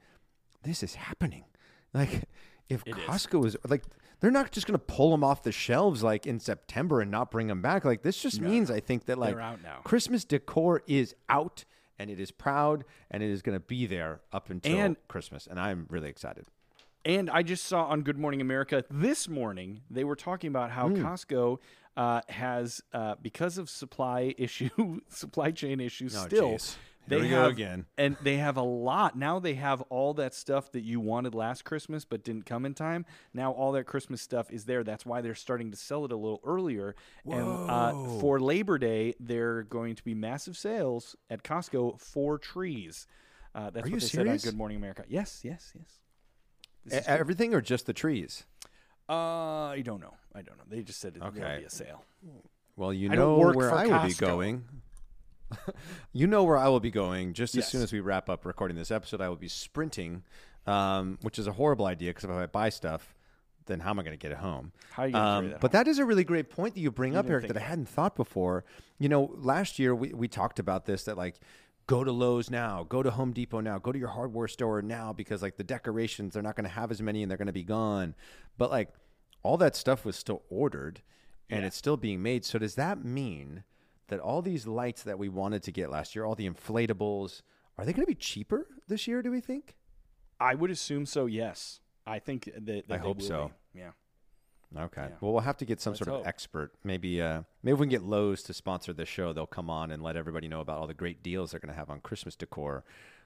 [0.63, 1.45] this is happening.
[1.93, 2.23] Like,
[2.67, 2.95] if It.
[2.95, 3.83] Costco is like,
[4.19, 7.31] they're not just going to pull them off the shelves like in September and not
[7.31, 7.85] bring them back.
[7.85, 9.35] Like, this just means, I think, that like.
[9.83, 11.65] Christmas decor is out
[11.99, 15.47] and it is proud and it is going to be there up until And- Christmas.
[15.47, 16.45] And I'm really excited.
[17.03, 20.87] And I just saw on Good Morning America this morning they were talking about how
[20.89, 21.05] Hmm.
[21.05, 21.59] Costco
[21.95, 26.15] uh, has uh, because of supply issue, supply chain issues.
[26.17, 26.75] Oh, still, jeez.
[27.07, 27.85] Here they have again.
[27.97, 29.39] and they have a lot now.
[29.39, 33.05] They have all that stuff that you wanted last Christmas but didn't come in time.
[33.33, 34.83] Now all that Christmas stuff is there.
[34.83, 36.95] That's why they're starting to sell it a little earlier.
[37.29, 43.07] And uh, for Labor Day, they're going to be massive sales at Costco for trees.
[43.53, 44.41] Uh, that's Are what you they serious?
[44.41, 45.03] said on Good Morning America.
[45.07, 45.99] Yes, yes, yes.
[47.05, 47.13] True.
[47.13, 48.43] everything or just the trees?
[49.09, 50.13] Uh, I don't know.
[50.33, 50.63] I don't know.
[50.69, 51.59] They just said it, there'll Okay.
[51.59, 52.03] be a sale.
[52.75, 54.65] Well, you know where I will be going.
[56.13, 57.33] you know where I will be going.
[57.33, 57.71] Just as Yes.
[57.71, 60.23] soon as we wrap up recording this episode, I will be sprinting,
[60.65, 63.13] um, which is a horrible idea because if I buy stuff,
[63.67, 64.71] then how am I going to get it home?
[64.91, 67.15] How are you Um, that but that is a really great point that you bring
[67.15, 68.63] up, Eric, that I hadn't thought before.
[68.99, 71.39] You know, last year we, we talked about this that like
[71.87, 75.13] go to Lowe's now, go to Home Depot now, go to your hardware store now
[75.13, 77.53] because like the decorations, they're not going to have as many and they're going to
[77.53, 78.15] be gone.
[78.57, 78.89] But like
[79.43, 81.01] all that stuff was still ordered
[81.49, 81.67] and Yeah.
[81.67, 82.45] it's still being made.
[82.45, 83.63] So does that mean
[84.07, 87.41] that all these lights that we wanted to get last year, all the inflatables,
[87.77, 89.75] are they going to be cheaper this year, do we think?
[90.39, 91.25] I would assume so.
[91.25, 92.87] Yes, I think that.
[92.87, 93.51] that I hope so.
[93.73, 93.79] be.
[93.79, 93.91] Yeah.
[94.77, 95.03] Okay.
[95.09, 95.15] Yeah.
[95.21, 96.71] Well, we'll have to get some Let's sort of expert.
[96.83, 99.31] Maybe, uh, maybe if we can get Lowe's to sponsor this show.
[99.31, 101.77] They'll come on and let everybody know about all the great deals they're going to
[101.77, 102.83] have on Christmas decor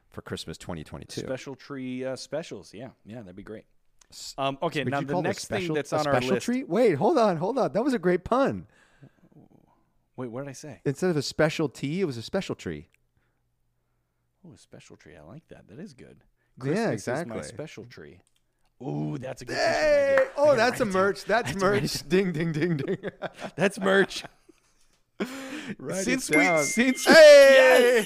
[0.09, 1.21] for Christmas 2022.
[1.21, 2.73] Special tree uh, specials.
[2.73, 3.65] Yeah, yeah, that'd be great.
[4.37, 6.13] Um, okay, Would now the call it a next thing special- that's a on our
[6.13, 6.45] special list.
[6.45, 6.67] treat?
[6.69, 7.71] Wait, hold on, hold on.
[7.73, 8.67] That was a great pun.
[10.19, 10.81] Wait, what did I say?
[10.83, 12.89] Instead of a special tea, it was a special tree.
[14.45, 15.13] Oh, a special tree.
[15.15, 15.69] I like that.
[15.69, 16.25] That is good.
[16.61, 17.43] Yeah, Christmas Is my exactly.
[17.43, 18.19] special tree.
[18.83, 19.55] Ooh, that's a good.
[19.55, 20.17] Hey!
[20.35, 21.01] Oh, that's a write it down.
[21.03, 21.23] merch.
[21.23, 21.93] That's write it merch.
[22.09, 22.97] Ding, ding, ding, ding.
[23.55, 24.25] That's merch.
[25.77, 28.05] Write since we since Hey!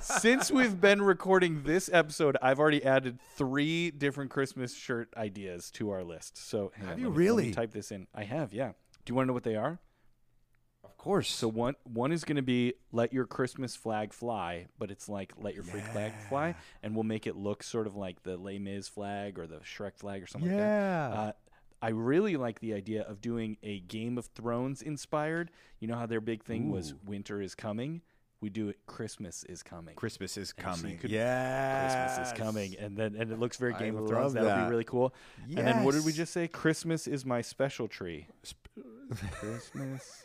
[0.00, 5.90] since we've been recording this episode, I've already added three different Christmas shirt ideas to
[5.90, 6.38] our list.
[6.38, 7.52] So Have on, you let me- let me really?
[7.52, 8.06] type this in?
[8.14, 8.54] I have.
[8.54, 8.68] Yeah.
[9.04, 9.78] Do you want to know what they are?
[11.08, 11.30] Of course.
[11.30, 15.32] So one one is going to be let your Christmas flag fly, but it's like
[15.38, 18.58] let your freak flag fly, and we'll make it look sort of like the Les
[18.58, 21.10] Mis flag or the Shrek flag or something like that.
[21.10, 21.18] yeah.
[21.18, 21.32] Uh,
[21.80, 25.50] I really like the idea of doing a Game of Thrones inspired.
[25.80, 26.98] You know how their big thing was Ooh.
[27.06, 28.02] winter is coming.
[28.42, 28.76] We do it.
[28.86, 29.94] Christmas is coming.
[29.94, 30.98] Christmas is And so you coming.
[30.98, 32.04] could- yeah.
[32.06, 34.32] Christmas is coming, and then and it looks very I Game of love Thrones.
[34.34, 34.66] That'll that.
[34.66, 35.14] be really cool.
[35.48, 36.16] And then what did we Yes.
[36.18, 36.48] just say?
[36.48, 38.26] Christmas is my special tree.
[39.32, 40.24] Christmas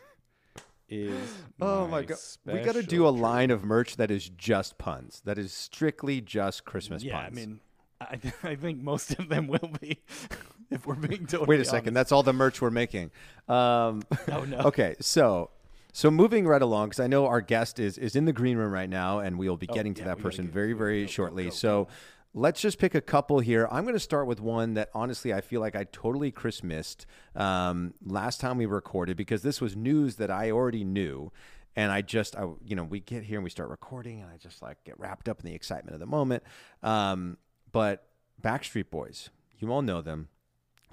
[1.01, 1.33] is.
[1.61, 2.17] Oh my god.
[2.45, 5.21] We got to do a line of merch that is just puns.
[5.25, 7.03] That is strictly just Christmas.
[7.03, 7.37] Yeah, puns.
[7.37, 7.59] I mean,
[8.01, 8.19] I,
[8.51, 9.99] I think most of them will be,
[10.71, 11.89] if we're being totally Wait a second.
[11.89, 11.93] honest.
[11.95, 13.11] That's all the merch we're making.
[13.47, 14.57] Um, Oh, no.
[14.59, 15.49] Okay, so
[15.93, 18.71] So moving right along, because I know our guest is is in the green room
[18.71, 21.51] right now, and we'll be getting to Oh, yeah, that person very, very shortly.
[21.51, 21.87] so
[22.33, 23.67] let's just pick a couple here.
[23.71, 27.05] I'm going to start with one that honestly I feel like I totally Chris missed
[27.35, 31.31] um, last time we recorded because this was news that I already knew.
[31.75, 34.37] And I just, I, you know, we get here and we start recording, and I
[34.37, 36.43] just like get wrapped up in the excitement of the moment.
[36.83, 37.37] Um,
[37.71, 38.07] but
[38.39, 40.29] Backstreet Boys, you all know them.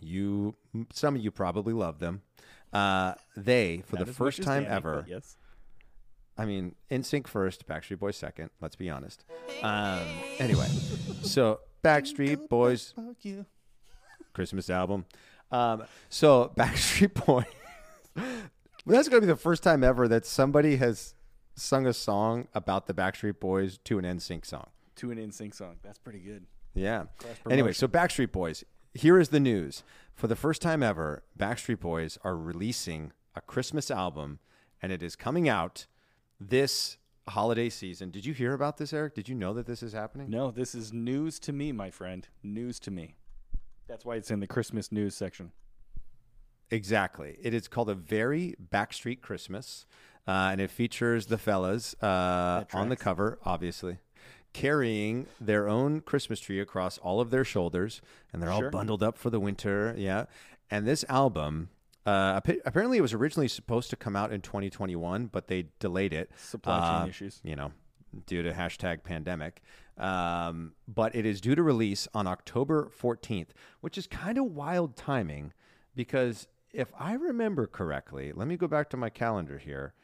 [0.00, 0.54] You,
[0.90, 2.22] some of you probably love them.
[2.72, 5.36] Uh, they, for Not the first time Danny, ever, Yes.
[6.40, 8.48] I mean, NSYNC first, Backstreet Boys second.
[8.62, 9.26] Let's be honest.
[9.62, 10.00] Um,
[10.38, 10.68] anyway,
[11.20, 12.94] so Backstreet Boys
[14.32, 15.04] Christmas album.
[15.52, 17.44] Um, so Backstreet Boys.
[18.16, 18.24] Well,
[18.86, 21.14] That's going to be the first time ever that somebody has
[21.56, 24.68] sung a song about the Backstreet Boys to an NSYNC song.
[24.96, 25.76] To an NSYNC song.
[25.82, 26.46] That's pretty good.
[26.72, 27.04] Yeah.
[27.50, 28.64] Anyway, so Backstreet Boys.
[28.94, 29.84] Here is the news.
[30.14, 34.38] For the first time ever, Backstreet Boys are releasing a Christmas album,
[34.80, 35.84] and it is coming out
[36.40, 36.96] this
[37.28, 38.10] holiday season.
[38.10, 39.14] Did you hear about this, Eric?
[39.14, 40.30] Did you know that this is happening?
[40.30, 42.26] No, this is news to me, my friend.
[42.42, 43.14] News to me.
[43.86, 45.52] That's why it's in the Christmas news section.
[46.70, 47.36] Exactly.
[47.42, 49.86] It is called a very Backstreet Christmas,
[50.26, 53.98] uh, and it features the fellas uh, on the cover, obviously,
[54.52, 58.00] carrying their own Christmas tree across all of their shoulders,
[58.32, 59.94] and they're all bundled up for the winter.
[59.98, 60.26] Yeah.
[60.70, 61.70] And this album,
[62.10, 66.30] uh, apparently, it was originally supposed to come out in 2021, but they delayed it.
[66.36, 67.40] Supply chain uh, issues.
[67.44, 67.72] You know,
[68.26, 69.62] due to hashtag pandemic.
[69.96, 73.48] Um, but it is due to release on October 14th,
[73.80, 75.52] which is kind of wild timing
[75.94, 79.94] because if I remember correctly, let me go back to my calendar here.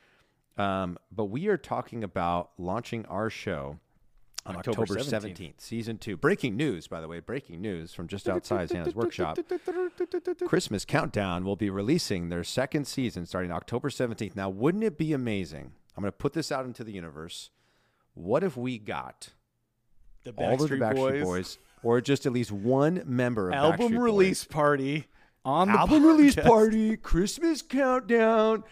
[0.58, 3.78] Um, but we are talking about launching our show
[4.46, 5.34] on October October 17th.
[5.34, 6.16] 17th, season two.
[6.16, 9.38] Breaking news, by the way, breaking news from just outside Santa's workshop.
[10.46, 14.36] Christmas Countdown will be releasing their second season starting October 17th.
[14.36, 15.72] Now, wouldn't it be amazing?
[15.96, 17.50] I'm going to put this out into the universe.
[18.14, 19.30] What if we got
[20.24, 23.92] The all of the Backstreet Boys, or just at least one member of the album
[23.92, 24.52] Backstreet release Boys.
[24.52, 25.06] party
[25.44, 28.64] on the album release party, Christmas countdown.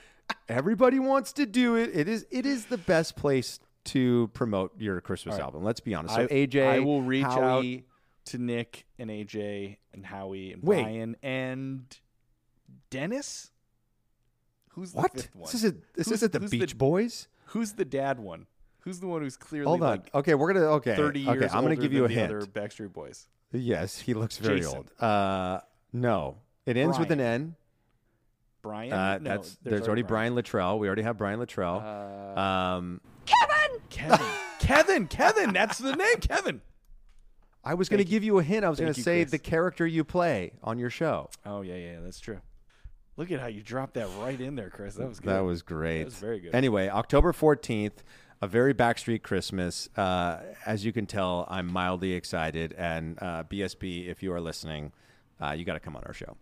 [0.49, 1.91] Everybody wants to do it.
[1.93, 5.63] It is it is the best place to promote your Christmas album.
[5.65, 6.15] Let's be honest.
[6.15, 7.83] So I, AJ, I will reach Howie, out
[8.27, 10.83] to Nick and AJ and Howie and Wait.
[10.83, 11.85] Brian and
[12.91, 13.51] Dennis.
[14.71, 15.13] Who's the What?
[15.13, 15.45] fifth one?
[15.47, 17.29] This isn't this Who's- isn't the Beach Boys.
[17.47, 18.47] Who's the dad one?
[18.81, 19.89] Who's the one who's clearly Hold on.
[19.91, 20.97] like okay, we're gonna okay.
[20.97, 22.33] thirty years okay, I'm gonna older give you a the hint.
[22.33, 23.29] Other Backstreet Boys.
[23.53, 24.77] Yes, he looks very Jason.
[24.79, 24.91] old.
[25.01, 25.61] Uh,
[25.93, 27.55] no, it ends with an N.
[28.63, 28.93] Brian.
[28.93, 30.79] Uh, no, that's there's, already Brian Littrell.
[30.79, 31.83] We already have Brian Littrell.
[32.37, 33.81] Uh, um, Kevin.
[33.91, 34.27] Kevin.
[34.59, 35.07] Kevin.
[35.07, 35.53] Kevin.
[35.53, 36.17] That's the name.
[36.21, 36.61] Kevin.
[37.63, 38.65] I was going to give you a hint.
[38.65, 39.31] I was going to say Chris.
[39.31, 41.31] the character you play on your show.
[41.47, 42.41] Oh yeah, yeah, that's true.
[43.17, 44.97] Look at how you dropped that right in there, Chris.
[44.97, 45.31] That was good.
[45.31, 46.01] That was great.
[46.01, 46.55] That was very good.
[46.55, 48.03] Anyway, October 14th,
[48.43, 49.89] a very Backstreet Christmas.
[49.97, 52.75] Uh, as you can tell, I'm mildly excited.
[52.77, 54.93] And uh, BSB, if you are listening,
[55.41, 56.37] uh, you got to come on our show.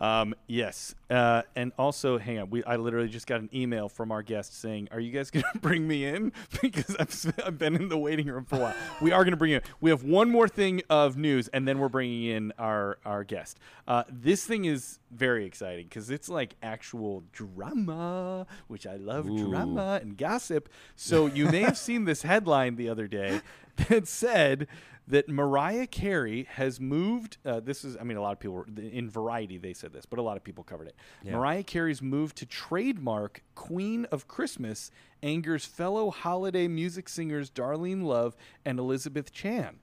[0.00, 2.50] Um, yes, uh, and also, hang on.
[2.50, 5.44] We I literally just got an email from our guest saying, "Are you guys going
[5.52, 6.32] to bring me in?"
[6.62, 8.74] because I've I've been in the waiting room for a while.
[9.02, 9.56] we are going to bring you.
[9.56, 9.62] In.
[9.80, 13.58] We have one more thing of news, and then we're bringing in our our guest.
[13.86, 19.98] Uh, this thing is very exciting because it's like actual drama, which I love drama
[20.00, 20.68] and gossip.
[20.94, 23.40] So you may have seen this headline the other day
[23.88, 24.68] that said
[25.08, 27.38] that Mariah Carey has moved.
[27.44, 30.04] Uh, this is, I mean, a lot of people were, in Variety they said this,
[30.06, 30.94] but a lot of people covered it.
[31.24, 34.90] Mariah Carey's move to trademark "Queen of Christmas"
[35.22, 39.80] angers fellow holiday music singers Darlene Love and Elizabeth Chan.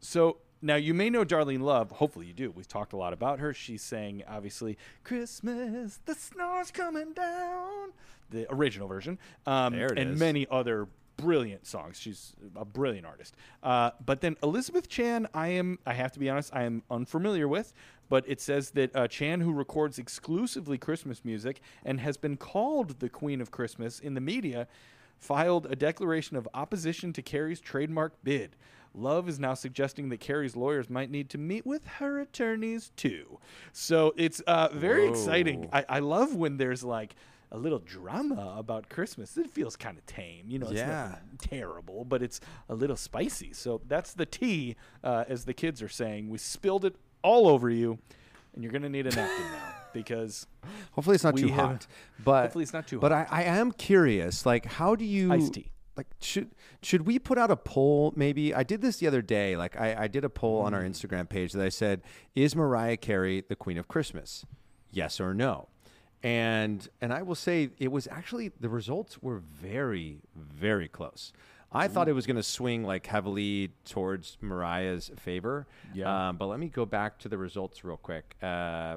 [0.00, 1.90] So now you may know Darlene Love.
[1.92, 2.50] Hopefully you do.
[2.50, 3.54] We've talked a lot about her.
[3.54, 7.92] She's sang obviously "Christmas, the snow's coming down,"
[8.30, 10.20] the original version, um, There it and is.
[10.20, 12.00] many other brilliant songs.
[12.00, 13.36] She's a brilliant artist.
[13.62, 17.46] Uh, but then Elizabeth Chan, I am, I have to be honest, I am unfamiliar
[17.46, 17.74] with.
[18.08, 23.00] But it says that uh, Chan, who records exclusively Christmas music and has been called
[23.00, 24.66] the Queen of Christmas in the media,
[25.18, 28.56] filed a declaration of opposition to Carey's trademark bid.
[28.94, 33.38] Love is now suggesting that Carey's lawyers might need to meet with her attorneys too.
[33.72, 35.68] So it's uh, very exciting.
[35.72, 37.14] I, I love when there's like
[37.50, 39.36] a little drama about Christmas.
[39.36, 40.66] It feels kind of tame, you know.
[40.68, 41.16] It's Yeah.
[41.38, 43.52] terrible, but it's a little spicy.
[43.52, 46.28] So that's the tea, uh, as the kids are saying.
[46.28, 47.98] We spilled it all over you,
[48.54, 50.46] and you're gonna need a napkin now because
[50.92, 51.86] Hopefully, it's not too have- hot.
[52.24, 54.44] But hopefully it's not too But I, I am curious.
[54.44, 55.72] Like, how do you Iced tea.
[55.96, 58.12] Like, should should we put out a poll?
[58.14, 59.56] Maybe I did this the other day.
[59.56, 62.02] Like, I, I did a poll on our Instagram page that I said,
[62.36, 64.44] "Is Mariah Carey the Queen of Christmas?
[64.92, 65.68] Yes or no?"
[66.22, 71.32] And and I will say it was actually the results were very very close.
[71.70, 75.66] I thought it was going to swing like heavily towards Mariah's favor.
[75.92, 76.28] Yeah.
[76.30, 78.96] Um, but let me go back to the results real quick uh,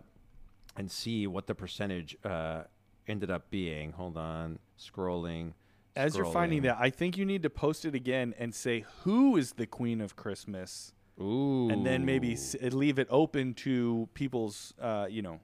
[0.77, 2.63] and see what the percentage uh,
[3.07, 3.91] ended up being.
[3.91, 5.51] Hold on, scrolling.
[5.97, 9.35] As you're finding that, I think you need to post it again and say who
[9.35, 11.69] is the queen of Christmas, Ooh.
[11.69, 15.41] and then maybe s- leave it open to people's, uh, you know,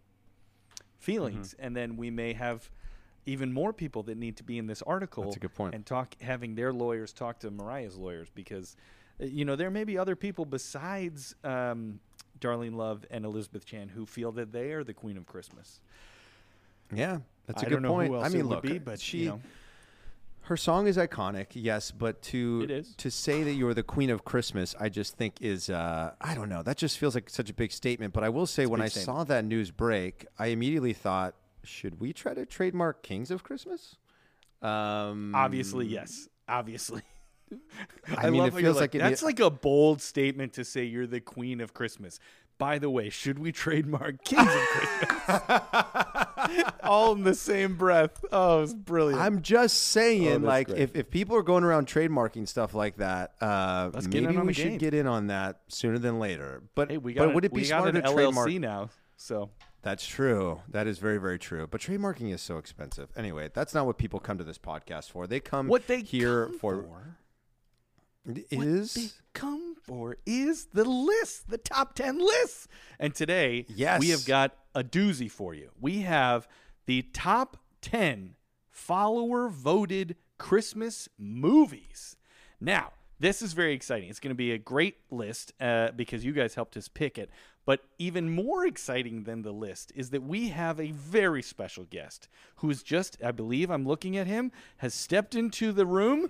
[1.00, 1.66] feelings, Mm-hmm.
[1.66, 2.70] and then we may have
[3.26, 5.24] even more people that need to be in this article.
[5.26, 5.76] That's a good point.
[5.76, 8.76] And talk, having their lawyers talk to Mariah's lawyers because,
[9.22, 12.00] uh, you know, there may be other people besides um,
[12.40, 15.82] Darlene Love and Elizabeth Chan who feel that they are the queen of Christmas.
[16.94, 18.10] Yeah, that's a I good don't know point.
[18.12, 19.42] who else I mean, look, be, but she you know.
[20.48, 24.76] Her song is iconic, yes, but to to say that you're the queen of Christmas,
[24.80, 26.64] I just think is uh, I don't know.
[26.64, 28.14] That just feels like such a big statement.
[28.14, 29.06] But I will say, when I statement.
[29.06, 33.98] saw that news break, I immediately thought, should we try to trademark Kings of Christmas?
[34.62, 36.28] Um, Obviously, yes.
[36.48, 37.02] Obviously.
[38.18, 40.84] I mean, love it feels like, like it- that's like a bold statement to say
[40.86, 42.20] you're the queen of Christmas.
[42.58, 46.64] By the way, should we trademark Kings of Christmas?
[46.84, 48.24] All in the same breath.
[48.32, 49.22] Oh, it's brilliant.
[49.22, 50.80] I'm just saying, Oh, like, great.
[50.80, 54.42] if, if people are going around trademarking stuff like that, uh, Let's get in maybe
[54.48, 54.78] we should game.
[54.78, 56.64] get in on that sooner than later.
[56.76, 58.52] But, hey, we got but would it be smarter to LLC trademark?
[58.54, 58.90] now.
[59.18, 59.50] So
[59.82, 60.62] That's true.
[60.70, 61.68] That is very, very true.
[61.68, 63.10] But trademarking is so expensive.
[63.16, 65.28] Anyway, that's not what people come to this podcast for.
[65.28, 66.76] They come what they here come for,
[68.24, 72.68] what is they come for is the list, the top 10 lists.
[73.00, 74.00] And today, Yes.
[74.02, 75.72] we have got a doozy for you.
[75.80, 76.48] We have
[76.86, 78.36] the top 10
[78.70, 82.18] follower voted Christmas movies.
[82.60, 84.10] Now, this is very exciting.
[84.10, 87.32] It's going to be a great list uh, because you guys helped us pick it.
[87.66, 92.30] But even more exciting than the list is that we have a very special guest
[92.58, 96.30] who's just, I believe I'm looking at him, has stepped into the room.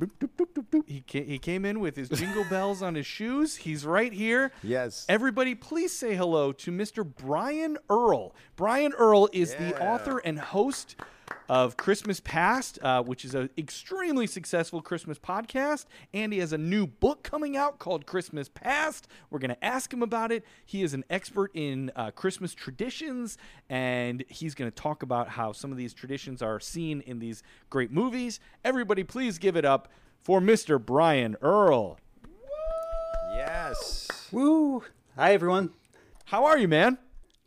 [0.00, 0.82] Boop, doop, doop, doop.
[0.86, 3.56] He, ca- he came in with his jingle bells on his shoes.
[3.56, 4.52] He's right here.
[4.62, 5.06] Yes.
[5.08, 7.02] Everybody, please say hello to Mr.
[7.04, 8.34] Brian Earl.
[8.56, 10.96] Brian Earl is the author and host
[11.48, 15.86] of Christmas Past, uh, which is an extremely successful Christmas podcast.
[16.12, 19.06] Andy has a new book coming out called Christmas Past.
[19.30, 20.44] We're going to ask him about it.
[20.64, 25.52] He is an expert in uh, Christmas traditions, and he's going to talk about how
[25.52, 28.40] some of these traditions are seen in these great movies.
[28.64, 29.88] Everybody, please give it up
[30.20, 30.84] for Mr.
[30.84, 31.98] Brian Earl.
[33.34, 34.08] yes.
[34.32, 34.82] Woo!
[35.16, 35.70] Hi, everyone.
[36.26, 36.98] How are you, man?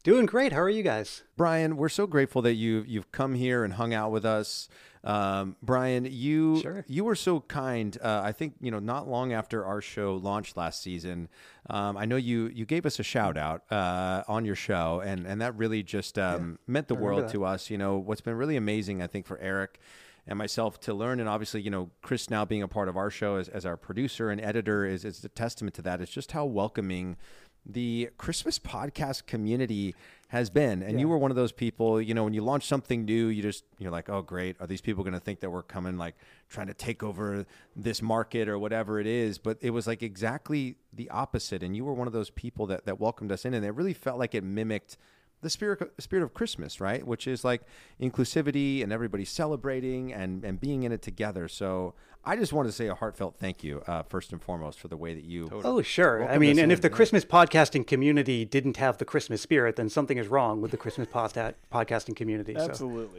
[0.04, 0.54] Doing great.
[0.54, 1.24] How are you guys?
[1.36, 4.70] Brian, we're so grateful that you you've come here and hung out with us.
[5.04, 6.86] Um, Brian, you Sure.
[6.88, 7.98] you were so kind.
[8.02, 11.28] Uh, I think you know not long after our show launched last season.
[11.70, 15.28] Um, I know you you gave us a shout out uh, on your show, and
[15.28, 17.32] and that really just um, meant the world that.
[17.32, 17.70] to us.
[17.70, 19.80] You know what's been really amazing, I think, for Eric
[20.28, 23.10] and myself to learn, and obviously, you know, Chris now being a part of our
[23.10, 26.00] show as, as our producer and editor is is a testament to that.
[26.00, 27.18] It's just how welcoming
[27.66, 29.96] the Christmas podcast community
[30.30, 30.84] has been.
[30.84, 33.42] And you were one of those people, you know, when you launch something new, you
[33.42, 34.56] just, you're like, oh, great.
[34.60, 36.16] Are these people going to think that we're coming, like,
[36.50, 39.40] trying to take over this market or whatever it is?
[39.40, 41.64] But it was like exactly the opposite.
[41.64, 43.56] And you were one of those people that, that welcomed us in.
[43.56, 44.98] And it really felt like it mimicked
[45.42, 47.06] the spirit spirit of Christmas, right?
[47.06, 47.62] Which is like
[48.02, 51.48] inclusivity and everybody celebrating and, and being in it together.
[51.48, 51.94] So
[52.26, 54.98] I just want to say a heartfelt thank you, uh, first and foremost, for the
[54.98, 56.28] way that you Oh, sure.
[56.30, 56.90] I mean, and in, if the.
[56.90, 61.08] Christmas podcasting community didn't have the Christmas spirit, then something is wrong with the Christmas
[61.08, 62.56] podca- podcasting community.
[62.56, 63.16] So.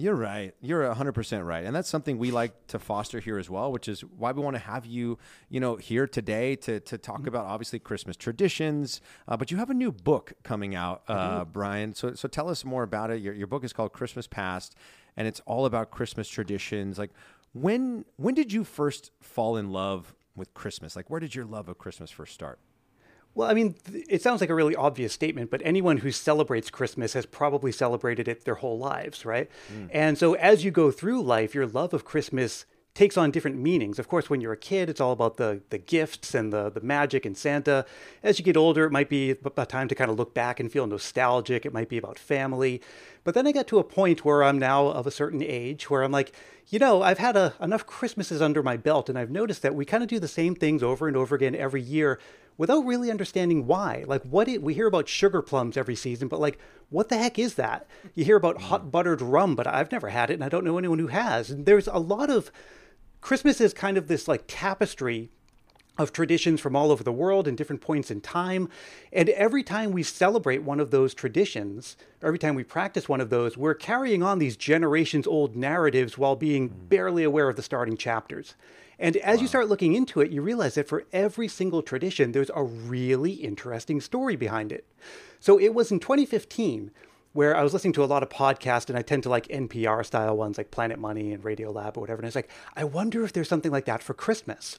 [0.00, 0.54] You're right.
[0.62, 1.64] You're 100% right.
[1.64, 4.54] And that's something we like to foster here as well, which is why we want
[4.54, 5.18] to have you,
[5.50, 9.02] you know, here today to, to talk about obviously Christmas traditions.
[9.28, 11.94] Uh, but you have a new book coming out, uh, Brian.
[11.94, 13.20] So, so tell us more about it.
[13.20, 14.74] Your, your book is called Christmas Past,
[15.18, 16.98] and it's all about Christmas traditions.
[16.98, 17.10] Like,
[17.52, 20.96] when when did you first fall in love with Christmas?
[20.96, 22.58] Like, where did your love of Christmas first start?
[23.34, 26.70] Well, I mean, th- it sounds like a really obvious statement, but anyone who celebrates
[26.70, 29.48] Christmas has probably celebrated it their whole lives, right?
[29.68, 29.86] Hmm.
[29.92, 33.98] And so as you go through life, your love of Christmas takes on different meanings.
[33.98, 36.80] Of course, when you're a kid, it's all about the the gifts and the the
[36.80, 37.86] magic and Santa.
[38.22, 40.70] As you get older, it might be a time to kind of look back and
[40.70, 41.64] feel nostalgic.
[41.64, 42.82] It might be about family.
[43.22, 46.02] But then I got to a point where I'm now of a certain age where
[46.02, 46.32] I'm like,
[46.68, 49.84] you know, I've had a, enough Christmases under my belt, and I've noticed that we
[49.84, 52.18] kind of do the same things over and over again every year
[52.60, 54.04] without really understanding why.
[54.06, 56.58] Like, what it, we hear about sugar plums every season, but like,
[56.90, 57.86] what the heck is that?
[58.14, 58.90] You hear about hot mm.
[58.90, 61.48] buttered rum, but I've never had it, and I don't know anyone who has.
[61.48, 62.52] And there's a lot of
[63.22, 65.30] Christmas is kind of this like tapestry
[65.96, 68.68] of traditions from all over the world and different points in time.
[69.10, 73.30] And every time we celebrate one of those traditions, every time we practice one of
[73.30, 76.88] those, we're carrying on these generations old narratives while being mm.
[76.90, 78.54] barely aware of the starting chapters.
[79.00, 82.50] And as you start looking into it, you realize that for every single tradition, there's
[82.54, 84.86] a really interesting story behind it.
[85.40, 86.90] So it was in 2015
[87.32, 90.04] where I was listening to a lot of podcasts and I tend to like NPR
[90.04, 92.18] style ones like Planet Money and Radiolab or whatever.
[92.18, 94.78] And I was like, I wonder if there's something like that for Christmas.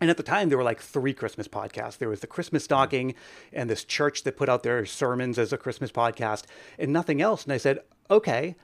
[0.00, 1.98] And at the time, there were like three Christmas podcasts.
[1.98, 2.66] There was the Christmas hmm.
[2.66, 3.14] Stocking
[3.52, 6.44] and this church that put out their sermons as a Christmas podcast
[6.78, 7.44] and nothing else.
[7.44, 7.80] And I said,
[8.10, 8.56] okay,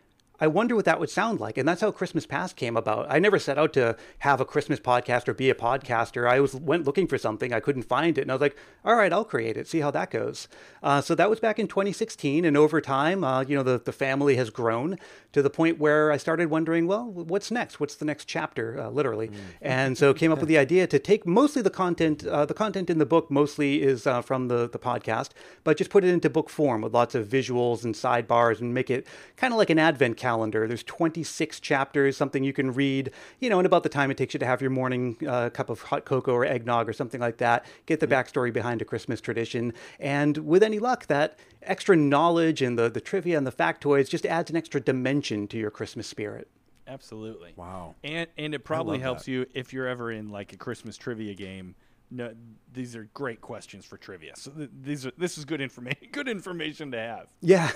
[0.43, 1.57] I wonder what that would sound like.
[1.57, 3.07] And that's how Christmas Past came about.
[3.09, 6.29] I never set out to have a Christmas podcast or be a podcaster.
[6.29, 7.53] I was went looking for something.
[7.53, 8.23] I couldn't find it.
[8.23, 10.49] And I was like, all right, I'll create it, see how that goes.
[10.83, 12.45] Uh, so that was back in 2016.
[12.45, 14.99] And over time, uh, you know, the, the family has grown
[15.33, 17.79] to the point where I started wondering, well, what's next?
[17.79, 19.31] What's the next chapter, uh, literally?
[19.61, 22.91] And so came up with the idea to take mostly the content, uh, the content
[22.91, 25.31] in the book mostly is uh, from the, the podcast,
[25.63, 28.91] but just put it into book form with lots of visuals and sidebars and make
[28.91, 30.32] it kind of like an advent calendar.
[30.41, 33.11] There's 26 chapters, something you can read,
[33.41, 35.71] you know, in about the time it takes you to have your morning uh, cup
[35.71, 37.67] of hot cocoa or eggnog or something like that.
[37.87, 39.73] Get the backstory behind a Christmas tradition.
[39.99, 44.27] And with any luck, that extra knowledge and the, the trivia and the factoids just
[44.27, 46.49] adds an extra dimension to your Christmas spirit.
[46.87, 47.53] Absolutely.
[47.57, 47.95] Wow.
[48.03, 49.31] And and it probably helps that.
[49.31, 51.75] you if you're ever in like a Christmas trivia game.
[52.11, 52.35] No,
[52.75, 54.35] these are great questions for trivia.
[54.37, 56.09] So th- these are this is good information.
[56.13, 57.29] Good information to have.
[57.41, 57.71] Yeah.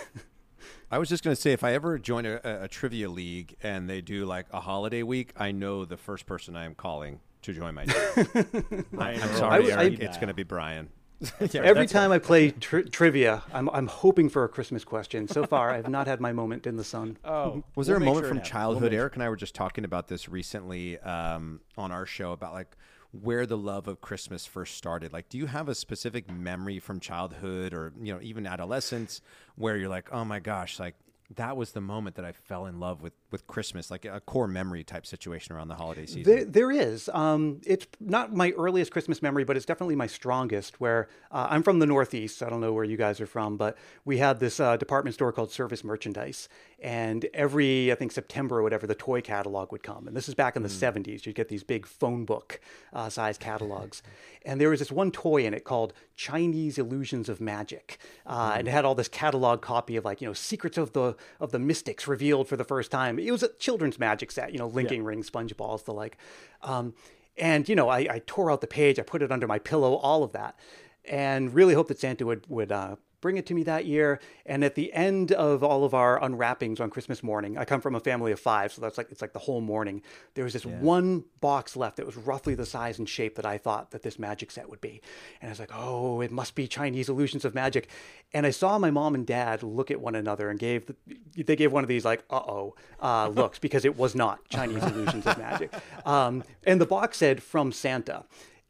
[0.91, 3.57] I was just going to say, if I ever join a, a, a trivia league
[3.63, 7.21] and they do like a holiday week, I know the first person I am calling
[7.43, 8.85] to join my team.
[8.99, 10.01] I, am sorry, I- Eric.
[10.01, 10.91] I- it's going to be Brian.
[11.55, 15.27] Every time I play tri- trivia, I'm, I'm hoping for a Christmas question.
[15.29, 17.17] So far, I've not had my moment in the sun.
[17.25, 18.83] Oh, Was we'll there a moment sure from childhood?
[18.83, 22.33] We'll make Eric and I were just talking about this recently um, on our show
[22.33, 22.77] about like
[23.13, 25.13] where the love of Christmas first started.
[25.13, 29.21] Like, do you have a specific memory from childhood or you know even adolescence
[29.57, 30.95] where you're like, oh my gosh, like
[31.35, 34.49] that was the moment that I fell in love with with Christmas, like a core
[34.49, 36.23] memory type situation around the holiday season.
[36.23, 37.11] There, there is.
[37.13, 40.81] Um, it's not my earliest Christmas memory, but it's definitely my strongest.
[40.81, 42.43] Where uh, I'm from the Northeast.
[42.43, 43.77] I don't know where you guys are from, but
[44.07, 48.63] we had this uh, department store called Service Merchandise, and every I think September or
[48.63, 50.09] whatever, the toy catalog would come.
[50.09, 51.27] And this is back in the '70s.
[51.27, 52.59] You'd get these big phone book
[52.95, 54.03] uh, size catalogs,
[54.47, 58.67] and there was this one toy in it called Chinese Illusions of Magic, uh, and
[58.67, 61.59] it had all this catalog copy of like you know secrets of the of the
[61.59, 63.19] mystics revealed for the first time.
[63.27, 66.17] It was a children's magic set, you know, linking rings, sponge balls, the like.
[66.63, 66.95] Um,
[67.37, 69.95] and you know, I, I tore out the page, I put it under my pillow,
[69.95, 70.59] all of that,
[71.05, 72.97] and really hoped that Santa would would uh,
[73.27, 74.21] bring it to me that year.
[74.47, 77.97] And at the end of all of our unwrappings on Christmas morning, I come from
[77.97, 80.01] a family of five, so that's like it's like the whole morning.
[80.35, 83.59] There was this one box left that was roughly the size and shape that I
[83.59, 85.03] thought that this magic set would be,
[85.41, 87.89] and I was like, oh, it must be Chinese illusions of magic.
[88.33, 90.95] And I saw my mom and dad look at one another and gave the,
[91.43, 94.85] they gave one of these like uh oh uh, looks because it was not Chinese
[94.85, 95.75] illusions of magic,
[96.05, 98.25] um, and the box said from Santa.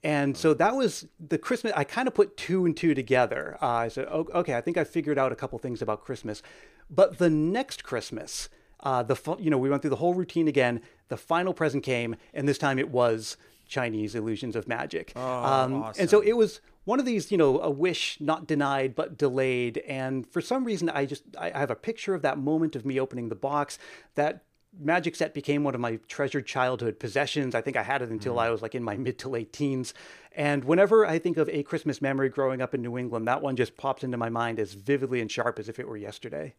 [0.07, 1.73] And so that was the Christmas.
[1.75, 3.59] I kind of put two and two together.
[3.61, 6.43] Uh, I said, "O- okay, I think I figured out a couple things about Christmas.
[6.89, 8.49] But the next Christmas,
[8.85, 10.81] uh, the you know we went through the whole routine again.
[11.09, 13.37] The final present came, and this time it was
[13.67, 15.13] Chinese illusions of magic.
[15.17, 18.95] Oh, um, And so it was one of these, you know, a wish not denied
[18.95, 19.79] but delayed.
[19.89, 23.01] And for some reason, I just I have a picture of that moment of me
[23.01, 23.77] opening the box.
[24.15, 24.45] That
[24.79, 27.55] magic set became one of my treasured childhood possessions.
[27.55, 28.43] I think I had it until mm.
[28.43, 29.95] I was like in my mid to late teens.
[30.35, 33.57] And whenever I think of a Christmas memory growing up in New England, that one
[33.57, 36.55] just pops into my mind as vividly and sharp as if it were yesterday.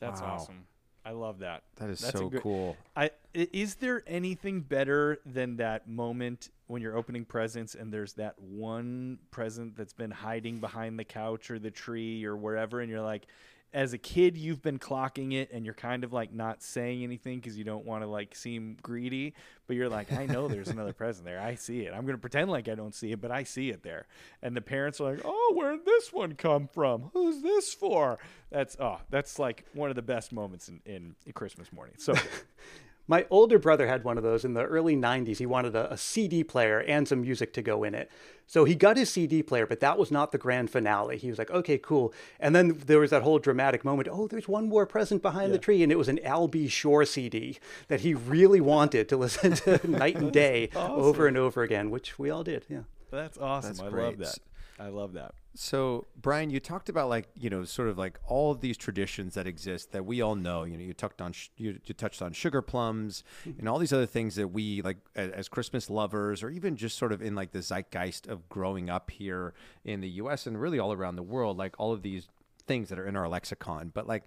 [0.00, 0.34] That's Wow.
[0.34, 0.66] awesome.
[1.04, 1.64] I love that.
[1.76, 2.76] That is That's so good- cool.
[2.96, 8.12] I i- is there anything better than that moment when you're opening presents and there's
[8.14, 12.88] that one present that's been hiding behind the couch or the tree or wherever and
[12.88, 13.26] you're like
[13.74, 17.38] as a kid you've been clocking it and you're kind of like not saying anything
[17.38, 19.34] because you don't want to like seem greedy
[19.66, 21.40] but you're like i know there's another present there.
[21.40, 21.94] I see it.
[21.94, 24.06] I'm going to pretend like i don't see it but i see it there.
[24.42, 27.10] And the parents are like oh where'd this one come from?
[27.12, 28.18] Who's this for?
[28.50, 31.94] That's oh that's like one of the best moments in, in, in christmas morning.
[31.98, 32.14] So
[33.08, 35.38] My older brother had one of those in the early 90s.
[35.38, 38.10] He wanted a, a CD player and some music to go in it.
[38.46, 41.16] So he got his CD player, but that was not the grand finale.
[41.16, 42.12] He was like, okay, cool.
[42.38, 45.58] And then there was that whole dramatic moment oh, there's one more present behind the
[45.58, 45.82] tree.
[45.82, 46.68] And it was an Al B.
[46.68, 51.62] Sure CD that he really wanted to listen to night and day over and over
[51.62, 52.64] again, which we all did.
[52.68, 52.82] Yeah.
[53.10, 53.74] That's awesome.
[53.74, 54.38] That's I love that.
[54.82, 55.34] I love that.
[55.54, 59.34] So, Brian, you talked about like you know, sort of like all of these traditions
[59.34, 60.64] that exist that we all know.
[60.64, 63.60] You know, you touched on sh- you, you touched on sugar plums mm-hmm.
[63.60, 66.98] and all these other things that we like as, as Christmas lovers, or even just
[66.98, 69.54] sort of in like the zeitgeist of growing up here
[69.84, 70.48] in the U.S.
[70.48, 71.58] and really all around the world.
[71.58, 72.26] Like all of these
[72.66, 74.24] things that are in our lexicon, but like.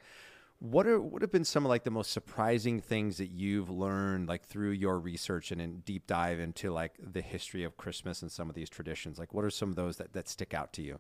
[0.72, 4.28] What are what have been some of like the most surprising things that you've learned
[4.28, 8.32] like through your research and in deep dive into like the history of Christmas and
[8.32, 9.20] some of these traditions?
[9.20, 11.00] Like what are some of those that, that stick out to you?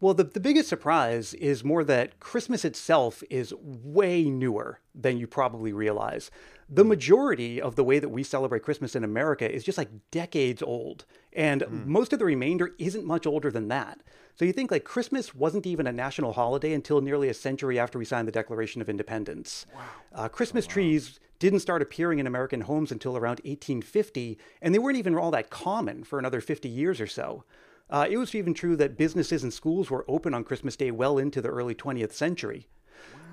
[0.00, 5.26] Well, the, the biggest surprise is more that Christmas itself is way newer than you
[5.26, 6.30] probably realize.
[6.68, 10.62] The majority of the way that we celebrate Christmas in America is just like decades
[10.62, 14.00] old, and most of the remainder isn't much older than that.
[14.36, 17.98] So you think like Christmas wasn't even a national holiday until nearly a century after
[17.98, 19.66] we signed the Declaration of Independence.
[19.74, 19.82] Wow.
[20.14, 24.96] Uh, Christmas trees didn't start appearing in American homes until around 1850, and they weren't
[24.96, 27.44] even all that common for another 50 years or so.
[27.90, 31.18] Uh, it was even true that businesses and schools were open on Christmas Day well
[31.18, 32.66] into the early 20th century.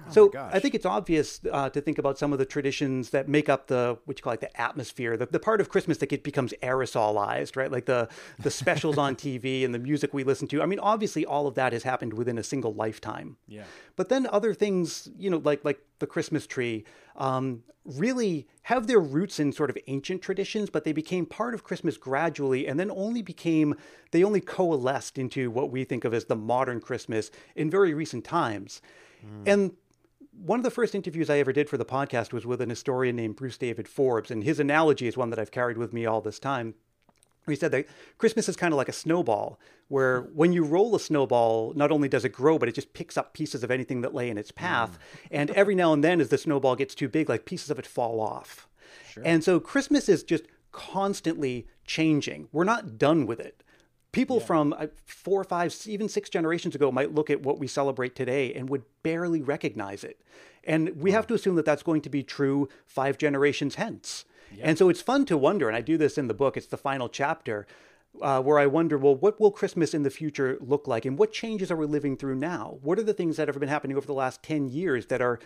[0.09, 3.49] So I think it's obvious uh, to think about some of the traditions that make
[3.49, 6.23] up the what you call like the atmosphere, the, the part of Christmas that get,
[6.23, 7.71] becomes aerosolized, right?
[7.71, 10.61] Like the the specials on TV and the music we listen to.
[10.61, 13.37] I mean, obviously, all of that has happened within a single lifetime.
[13.47, 13.63] Yeah.
[13.95, 16.85] But then other things, you know, like like the Christmas tree,
[17.15, 21.63] um, really have their roots in sort of ancient traditions, but they became part of
[21.63, 23.75] Christmas gradually, and then only became
[24.11, 28.23] they only coalesced into what we think of as the modern Christmas in very recent
[28.23, 28.81] times.
[29.45, 29.71] And
[30.43, 33.15] one of the first interviews I ever did for the podcast was with an historian
[33.15, 36.21] named Bruce David Forbes, and his analogy is one that I've carried with me all
[36.21, 36.75] this time.
[37.47, 37.87] He said that
[38.17, 40.27] Christmas is kind of like a snowball, where hmm.
[40.35, 43.33] when you roll a snowball, not only does it grow, but it just picks up
[43.33, 44.59] pieces of anything that lay in its hmm.
[44.59, 44.99] path.
[45.29, 47.87] And every now and then, as the snowball gets too big, like pieces of it
[47.87, 48.67] fall off.
[49.23, 52.47] And so Christmas is just constantly changing.
[52.51, 53.63] We're not done with it.
[54.11, 58.15] People from uh, four, five, even six generations ago might look at what we celebrate
[58.15, 60.19] today and would barely recognize it.
[60.63, 64.25] And we have to assume that that's going to be true five generations hence.
[64.61, 66.77] And so it's fun to wonder, and I do this in the book, it's the
[66.77, 67.65] final chapter,
[68.21, 71.05] uh, where I wonder, well, what will Christmas in the future look like?
[71.05, 72.79] And what changes are we living through now?
[72.81, 75.39] What are the things that have been happening over the last 10 years that are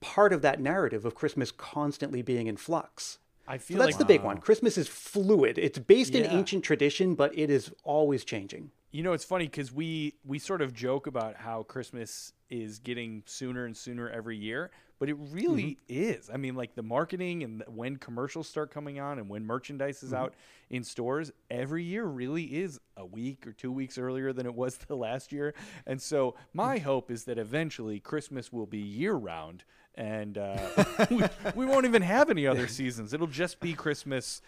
[0.00, 3.18] part of that narrative of Christmas constantly being in flux?
[3.48, 4.38] I So feel that's like the big one.
[4.38, 5.58] Christmas is fluid.
[5.58, 8.70] It's based in ancient tradition, but it is always changing.
[8.92, 13.22] You know, it's funny because we we sort of joke about how Christmas is getting
[13.26, 16.12] sooner and sooner every year, but it really mm-hmm.
[16.14, 16.30] is.
[16.32, 20.02] I mean, like the marketing and the- when commercials start coming on and when merchandise
[20.02, 20.22] is mm-hmm.
[20.22, 20.34] out
[20.70, 24.76] in stores, every year really is a week or two weeks earlier than it was
[24.88, 25.54] the last year.
[25.86, 26.82] And so, my mm.
[26.82, 29.64] hope is that eventually Christmas will be year round.
[29.96, 30.58] And uh,
[31.10, 31.22] we,
[31.54, 33.12] we won't even have any other seasons.
[33.14, 34.42] It'll just be Christmas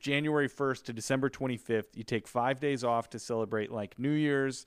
[0.00, 1.86] January 1st to December 25th.
[1.94, 4.66] You take five days off to celebrate like New Year's,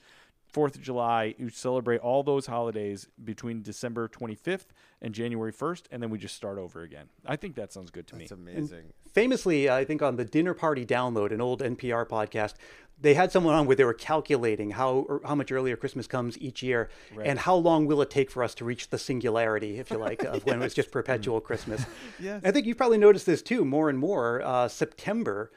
[0.53, 1.33] Fourth of July.
[1.39, 4.67] You celebrate all those holidays between December 25th
[5.01, 7.09] and January 1st, and then we just start over again.
[7.25, 8.23] I think that sounds good to me.
[8.23, 8.93] It's amazing.
[9.11, 12.53] Famously, I think on the Dinner Party Download, an old NPR podcast,
[12.99, 16.63] they had someone on where they were calculating how how much earlier Christmas comes each
[16.63, 16.89] year,
[17.23, 20.23] and how long will it take for us to reach the singularity, if you like,
[20.23, 21.85] of when it's just perpetual Christmas.
[22.19, 22.41] Yes.
[22.43, 24.41] I think you've probably noticed this too, more and more.
[24.41, 25.51] Uh, September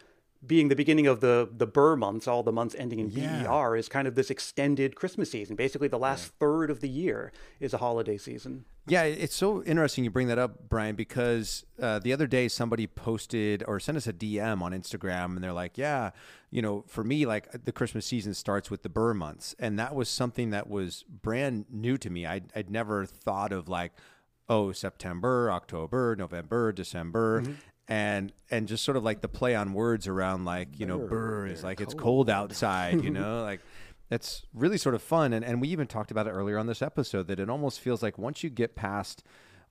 [0.46, 3.44] being the beginning of the the Ber months, all the months ending in Yeah.
[3.44, 5.56] BER, is kind of this extended Christmas season.
[5.56, 8.64] Basically, the last third of the year is a holiday season.
[8.88, 12.86] Yeah, it's so interesting you bring that up, Brian, because uh, the other day somebody
[12.86, 16.10] posted or sent us a DM on Instagram, and they're like, "Yeah,
[16.50, 19.94] you know, for me, like the Christmas season starts with the Ber months," and that
[19.94, 22.26] was something that was brand new to me.
[22.26, 23.92] I'd, I'd never thought of like,
[24.48, 27.42] oh, September, October, November, December.
[27.88, 31.46] And and just sort of like the play on words around like you know burr
[31.46, 33.60] is like it's cold outside you know like
[34.08, 35.32] that's really sort of fun.
[35.32, 38.02] And, and we even talked about it earlier on this episode that it almost feels
[38.02, 39.22] like once you get past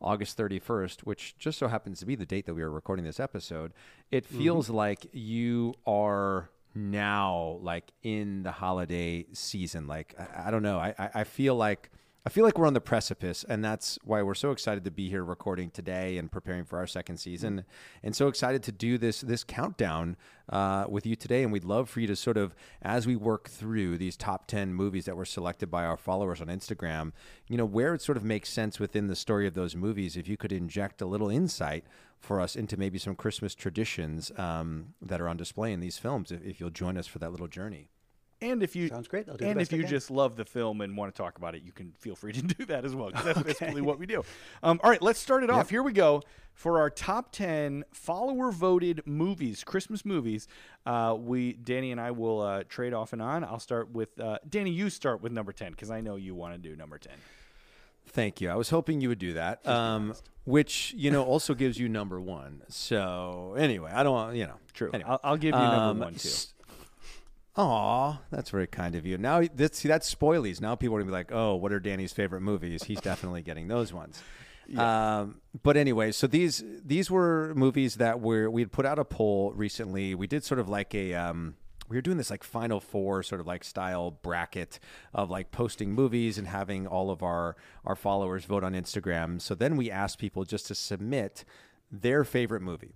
[0.02, 3.20] August 31st, which just so happens to be the date that we are recording this
[3.20, 3.72] episode,
[4.12, 9.88] it feels like you are now like in the holiday season.
[9.88, 10.80] Like, I, I don't know.
[10.80, 11.90] I, I feel like.
[12.28, 15.10] I feel like we're on the precipice, and that's why we're so excited to be
[15.10, 17.66] here recording today and preparing for our second season,
[18.02, 20.18] and so excited to do this this countdown
[20.50, 21.44] uh, with you today.
[21.44, 24.74] And we'd love for you to sort of, as we work through these top ten
[24.74, 27.12] movies that were selected by our followers on Instagram,
[27.48, 30.28] you know, where it sort of makes sense within the story of those movies, if
[30.28, 31.86] you could inject a little insight
[32.20, 36.32] for us into maybe some Christmas traditions um, that are on display in these films,
[36.32, 37.90] if, if you'll join us for that little journey.
[38.52, 39.28] And if you Sounds great.
[39.30, 39.90] I'll do and if you can.
[39.90, 42.42] just love the film and want to talk about it, you can feel free to
[42.58, 43.12] do that as well.
[43.14, 44.24] that's basically what we do.
[44.64, 45.70] Um, all right, let's start it off.
[45.70, 46.22] Here we go
[46.54, 50.48] for our top ten follower voted movies, Christmas movies.
[50.86, 53.44] Uh, we Danny and I will uh, trade off and on.
[53.44, 54.72] I'll start with uh, Danny.
[54.72, 57.16] You start with number ten because I know you want to do number ten.
[58.08, 58.50] Thank you.
[58.50, 59.68] I was hoping you would do that.
[59.68, 60.14] Um,
[60.46, 62.62] which you know also gives you number one.
[62.70, 64.56] So anyway, I don't want you know.
[64.74, 64.92] True.
[64.94, 65.10] Anyway.
[65.10, 66.28] I'll, I'll give you number Um, one too.
[66.30, 66.54] s-
[67.58, 69.18] Aw, that's very kind of you.
[69.18, 70.60] Now, that's, see, that's spoilies.
[70.60, 72.84] Now people are going to be like, oh, what are Danny's favorite movies?
[72.84, 74.22] He's definitely getting those ones.
[74.76, 79.06] Um, but anyway, so these these were movies that were we had put out a
[79.06, 80.16] poll recently.
[80.16, 81.56] We did sort of like a um,
[81.88, 84.80] we were doing this like Final Four sort of like style bracket
[85.14, 89.40] of like posting movies and having all of our our followers vote on Instagram.
[89.40, 91.46] So then we asked people just to submit
[91.92, 92.96] their favorite movie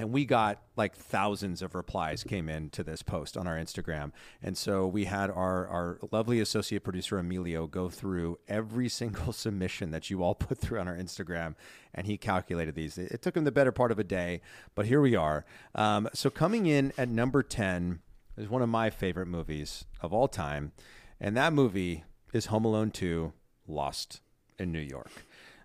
[0.00, 4.12] and we got like thousands of replies came in to this post on our Instagram.
[4.42, 9.90] And so we had our, our lovely associate producer Emilio go through every single submission
[9.90, 11.54] that you all put through on our Instagram,
[11.94, 12.96] and he calculated these.
[12.96, 14.40] It, it took him the better part of a day,
[14.74, 15.44] but here we are.
[15.74, 18.00] Um, so coming in at number ten
[18.38, 20.72] is one of my favorite movies of all time,
[21.20, 23.34] and that movie is Home Alone Two:
[23.68, 24.22] Lost
[24.58, 25.10] in New York.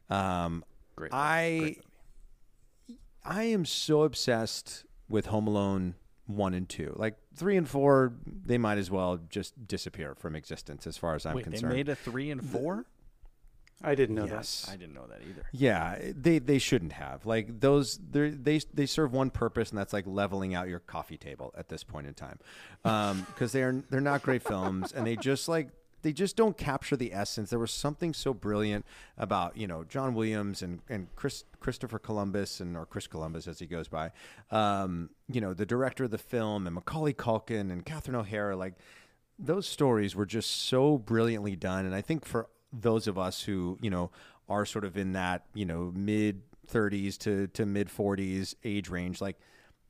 [0.10, 0.66] Um,
[0.98, 1.12] Great.
[1.14, 1.78] I
[3.26, 5.96] I am so obsessed with Home Alone
[6.28, 6.94] one and two.
[6.96, 11.26] Like three and four, they might as well just disappear from existence, as far as
[11.26, 11.74] I'm Wait, they concerned.
[11.74, 12.86] made a three and four.
[13.84, 14.68] I didn't know yes.
[14.72, 15.46] I didn't know that either.
[15.52, 17.26] Yeah, they they shouldn't have.
[17.26, 21.18] Like those, they they they serve one purpose, and that's like leveling out your coffee
[21.18, 22.40] table at this point in time,
[22.86, 25.70] um, because they're they're not great films, and they just like
[26.06, 27.50] they just don't capture the essence.
[27.50, 28.86] There was something so brilliant
[29.18, 33.58] about you know John Williams and and Chris Christopher Columbus and or Chris Columbus as
[33.58, 34.12] he goes by,
[34.52, 38.76] um, you know the director of the film and Macaulay Culkin and Catherine O'Hara, like
[39.40, 43.78] those stories were just so brilliantly done and i think for those of us who
[43.82, 44.10] you know
[44.48, 46.42] are sort of in that you know mid
[46.72, 49.38] 30s to to mid 40s age range like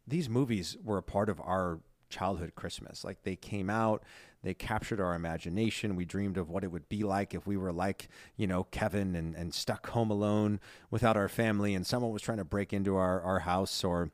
[0.08, 4.02] these movies were a part of our childhood christmas like they came out
[4.46, 7.72] they captured our imagination we dreamed of what it would be like if we were
[7.72, 12.22] like you know kevin and, and stuck home alone without our family and someone was
[12.22, 14.12] trying to break into our, our house or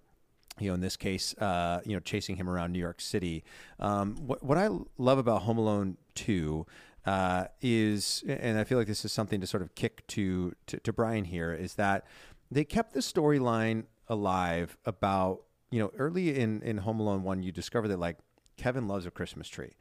[0.59, 3.43] you know, in this case, uh, you know, chasing him around New York City.
[3.79, 6.65] Um, what, what I love about Home Alone 2
[7.05, 10.77] uh, is, and I feel like this is something to sort of kick to, to,
[10.79, 12.05] to Brian here, is that
[12.49, 17.51] they kept the storyline alive about, you know, early in, in Home Alone 1, you
[17.51, 18.17] discover that, like,
[18.57, 19.71] Kevin loves a Christmas tree.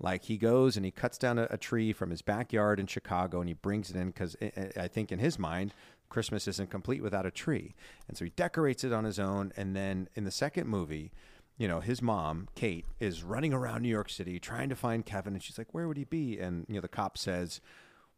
[0.00, 3.40] Like he goes and he cuts down a, a tree from his backyard in Chicago
[3.40, 4.34] and he brings it in because
[4.76, 5.74] I think in his mind,
[6.08, 7.74] Christmas isn't complete without a tree.
[8.08, 9.52] And so he decorates it on his own.
[9.56, 11.12] And then in the second movie,
[11.56, 15.34] you know, his mom, Kate, is running around New York City trying to find Kevin.
[15.34, 16.38] And she's like, Where would he be?
[16.38, 17.60] And, you know, the cop says,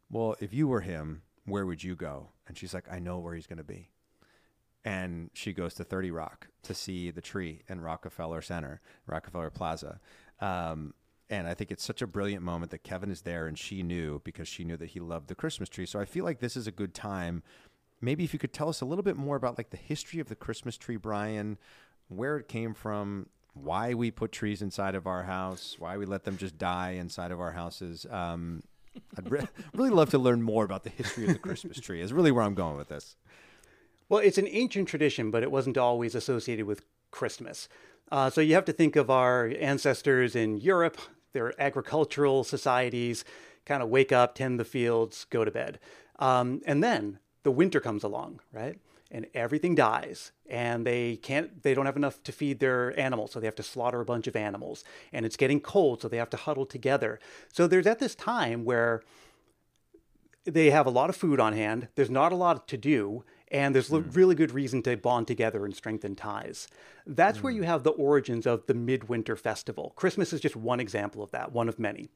[0.09, 2.29] Well, if you were him, where would you go?
[2.47, 3.89] And she's like, I know where he's going to be.
[4.85, 9.99] And she goes to 30 Rock to see the tree in Rockefeller Center, Rockefeller Plaza.
[10.41, 10.93] Um,
[11.35, 14.21] and I think it's such a brilliant moment that Kevin is there and she knew
[14.23, 15.85] because she knew that he loved the Christmas tree.
[15.85, 17.43] So I feel like this is a good time.
[18.01, 20.27] Maybe if you could tell us a little bit more about like the history of
[20.27, 21.57] the Christmas tree, Brian,
[22.09, 26.23] where it came from, why we put trees inside of our house, why we let
[26.23, 28.05] them just die inside of our houses.
[28.09, 28.63] Um,
[29.17, 32.01] I'd re- really love to learn more about the history of the Christmas tree.
[32.01, 33.15] Is really where I'm going with this.
[34.09, 37.69] Well, it's an ancient tradition, but it wasn't always associated with Christmas.
[38.11, 40.97] Uh, so you have to think of our ancestors in Europe,
[41.33, 43.25] their agricultural societies,
[43.65, 45.79] kind of wake up, tend the fields, go to bed.
[46.19, 48.79] Um, and then the winter comes along, right?
[49.11, 53.39] And everything dies, and they can't, they don't have enough to feed their animals, so
[53.39, 54.83] they have to slaughter a bunch of animals.
[55.11, 57.19] And it's getting cold, so they have to huddle together.
[57.51, 59.03] So there's at this time where
[60.45, 63.23] they have a lot of food on hand, there's not a lot to do,
[63.53, 64.15] and there's mm.
[64.15, 66.67] really good reason to bond together and strengthen ties.
[67.05, 67.43] That's mm.
[67.43, 69.93] where you have the origins of the midwinter festival.
[69.95, 72.09] Christmas is just one example of that, one of many.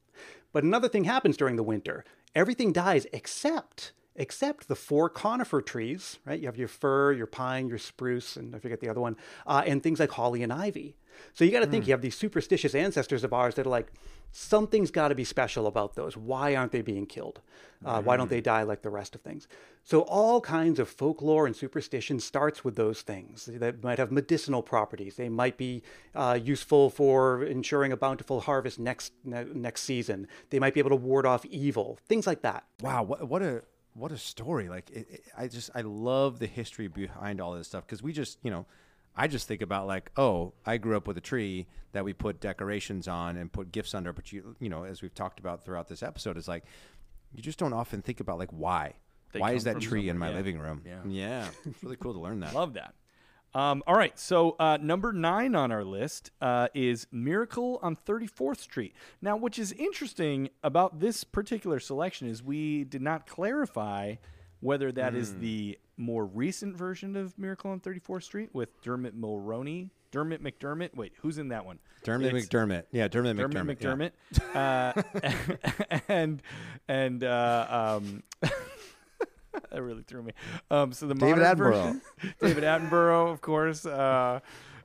[0.52, 2.04] But another thing happens during the winter.
[2.36, 6.40] Everything dies except except the four conifer trees, right?
[6.40, 9.16] You have your fir, your pine, your spruce, and I forget the other one,
[9.46, 10.98] uh, and things like holly and ivy.
[11.34, 11.90] So you got to think Hmm.
[11.90, 13.92] you have these superstitious ancestors of ours that are like,
[14.32, 16.16] something's got to be special about those.
[16.18, 17.42] Why aren't they being killed?
[17.86, 18.20] Uh, Why Hmm.
[18.22, 19.48] don't they die like the rest of things?
[19.84, 24.62] So all kinds of folklore and superstition starts with those things that might have medicinal
[24.62, 25.16] properties.
[25.16, 25.82] They might be
[26.14, 30.28] uh, useful for ensuring a bountiful harvest next ne- next season.
[30.50, 31.98] They might be able to ward off evil.
[32.08, 32.66] Things like that.
[32.82, 33.64] Wow, what what a
[33.98, 34.70] what a story!
[34.70, 38.14] Like it, it- I just I love the history behind all this stuff because we
[38.14, 38.66] just you know
[39.18, 42.40] I just think about like, oh, I grew up with a tree that we put
[42.40, 44.14] decorations on and put gifts under.
[44.14, 46.64] But you, you know, as we've talked about throughout this episode, is like
[47.34, 48.94] you just don't often think about like why.
[49.34, 50.36] They why is that tree in my yeah.
[50.36, 50.84] living room?
[50.86, 51.00] Yeah.
[51.06, 52.54] yeah, it's really cool to learn that.
[52.54, 52.94] Love that.
[53.58, 58.58] Um, all right, so uh, number nine on our list uh, is Miracle on 34th
[58.60, 58.94] Street.
[59.20, 64.16] Now, which is interesting about this particular selection is we did not clarify
[64.60, 65.40] whether that is Hmm.
[65.40, 69.90] the more recent version of Miracle on 34th Street with Dermot Mulroney.
[70.12, 70.96] Dermot McDermott.
[70.96, 71.80] Wait, who's in that one?
[72.04, 72.84] Dermot It's- McDermott.
[72.92, 74.12] Yeah, Dermot Dermot McDermott.
[74.54, 74.94] yeah.
[74.94, 76.44] McDermott, uh, and
[76.88, 78.24] and uh, um,
[79.72, 80.32] that really threw me.
[80.72, 81.84] Um, so the David modern Attenborough.
[81.84, 82.02] version,
[82.42, 83.86] David Attenborough, of course.
[83.86, 84.40] Uh,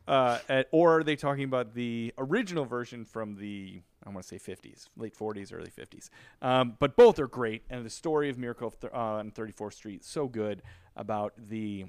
[0.09, 4.39] uh, at- or are they talking about the original version from the I want to
[4.39, 6.11] say 50s, late 40s, early 50s?
[6.41, 10.27] Um, but both are great, and the story of Miracle uh, on 34th Street so
[10.27, 10.63] good
[10.97, 11.87] about the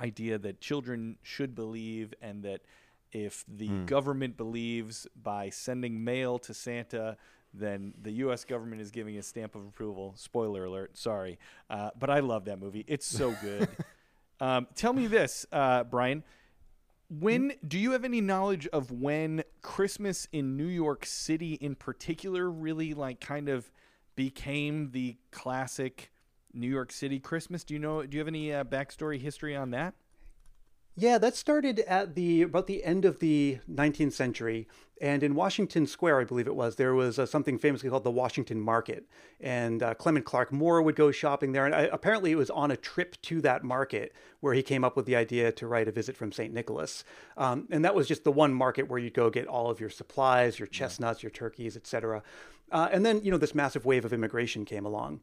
[0.00, 2.60] idea that children should believe and that
[3.10, 7.16] if the government believes by sending mail to Santa,
[7.54, 8.44] then the U.S.
[8.44, 10.14] government is giving a stamp of approval.
[10.16, 11.38] Spoiler alert, sorry.
[11.68, 12.84] Uh, but I love that movie.
[12.86, 13.68] It's so good.
[14.40, 16.24] um, tell me this, uh, Brian.
[17.08, 22.50] When do you have any knowledge of when Christmas in New York City, in particular,
[22.50, 23.70] really like kind of
[24.16, 26.10] became the classic
[26.54, 27.64] New York City Christmas?
[27.64, 28.02] Do you know?
[28.06, 29.94] Do you have any uh, backstory history on that?
[30.94, 34.68] Yeah, that started at the about the end of the 19th century,
[35.00, 38.10] and in Washington Square, I believe it was, there was uh, something famously called the
[38.10, 39.06] Washington Market,
[39.40, 42.70] and uh, Clement Clarke Moore would go shopping there, and I, apparently it was on
[42.70, 45.92] a trip to that market where he came up with the idea to write a
[45.92, 46.52] visit from St.
[46.52, 47.04] Nicholas,
[47.38, 49.90] um, and that was just the one market where you'd go get all of your
[49.90, 52.22] supplies, your chestnuts, your turkeys, etc.
[52.70, 55.20] Uh, and then you know this massive wave of immigration came along,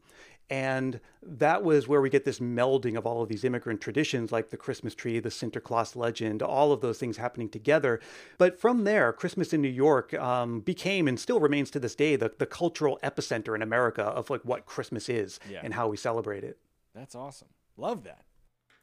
[0.49, 4.49] and that was where we get this melding of all of these immigrant traditions, like
[4.49, 7.99] the Christmas tree, the Sinterklaas legend, all of those things happening together.
[8.37, 12.15] But from there, Christmas in New York um, became and still remains to this day
[12.15, 15.61] the, the cultural epicenter in America of like what Christmas is Yeah.
[15.63, 16.57] and how we celebrate it.
[16.95, 17.49] That's awesome.
[17.77, 18.23] Love that.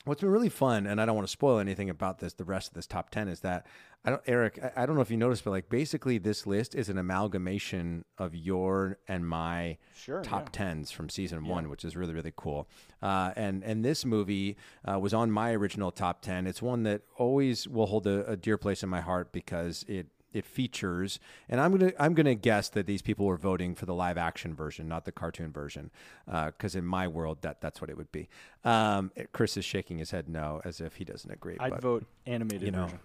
[0.06, 2.68] What's been really fun, and I don't want to spoil anything about this, the rest
[2.68, 3.66] of this top 10 is that
[4.04, 6.76] I don't, Eric, I, I don't know if you noticed, but like basically this list
[6.76, 11.96] is an amalgamation of your and my Sure, top tens from season one, which is
[11.96, 12.68] really, really cool.
[13.02, 16.46] Uh, and, and this movie uh, was on my original top 10.
[16.46, 20.06] It's one that always will hold a, a dear place in my heart because it,
[20.36, 21.18] it features,
[21.48, 24.54] and I'm gonna I'm gonna guess that these people were voting for the live action
[24.54, 25.90] version, not the cartoon version,
[26.26, 28.28] because in my world that that's what it would be.
[28.64, 31.56] Um, Chris is shaking his head no, as if he doesn't agree.
[31.58, 33.00] I'd but, vote animated you know, version.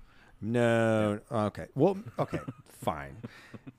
[0.40, 3.16] no, okay, well, okay, fine.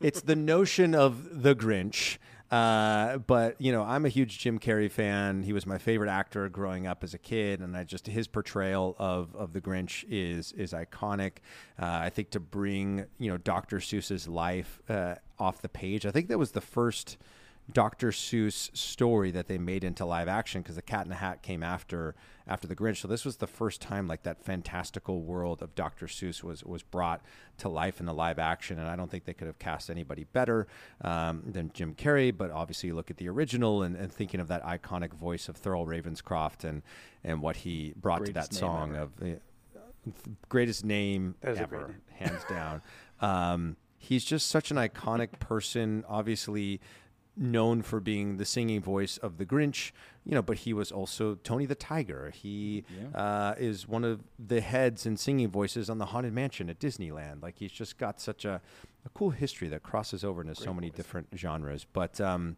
[0.01, 2.17] It's the notion of the Grinch.
[2.49, 5.43] Uh, but you know, I'm a huge Jim Carrey fan.
[5.43, 8.95] He was my favorite actor growing up as a kid, and I just his portrayal
[8.97, 11.37] of of the Grinch is is iconic.
[11.79, 13.77] Uh, I think to bring you know Dr.
[13.77, 17.17] Seuss's life uh, off the page, I think that was the first
[17.71, 18.11] Dr.
[18.11, 21.63] Seuss story that they made into live action because the Cat in the Hat came
[21.63, 22.15] after
[22.47, 22.97] after the Grinch.
[22.97, 26.07] So this was the first time like that fantastical world of Dr.
[26.07, 27.21] Seuss was was brought
[27.57, 30.25] to life in the live action, and I don't think they could have cast anybody
[30.31, 30.67] better
[31.01, 32.35] um, than Jim Carrey.
[32.35, 35.61] But obviously, you look at the original and, and thinking of that iconic voice of
[35.61, 36.83] Thurl Ravenscroft and
[37.23, 39.03] and what he brought Greatest to that song ever.
[39.03, 40.11] of uh,
[40.47, 42.81] greatest name ever, great hands down.
[43.19, 46.05] Um, he's just such an iconic person.
[46.07, 46.79] Obviously,
[47.37, 49.91] known for being the singing voice of the Grinch,
[50.25, 52.31] you know, but he was also Tony the Tiger.
[52.31, 52.83] He
[53.13, 57.41] uh, is one of the heads and singing voices on the Haunted Mansion at Disneyland.
[57.43, 58.61] Like he's just got such a,
[59.05, 61.85] a cool history that crosses over into so many different genres.
[61.91, 62.57] But um,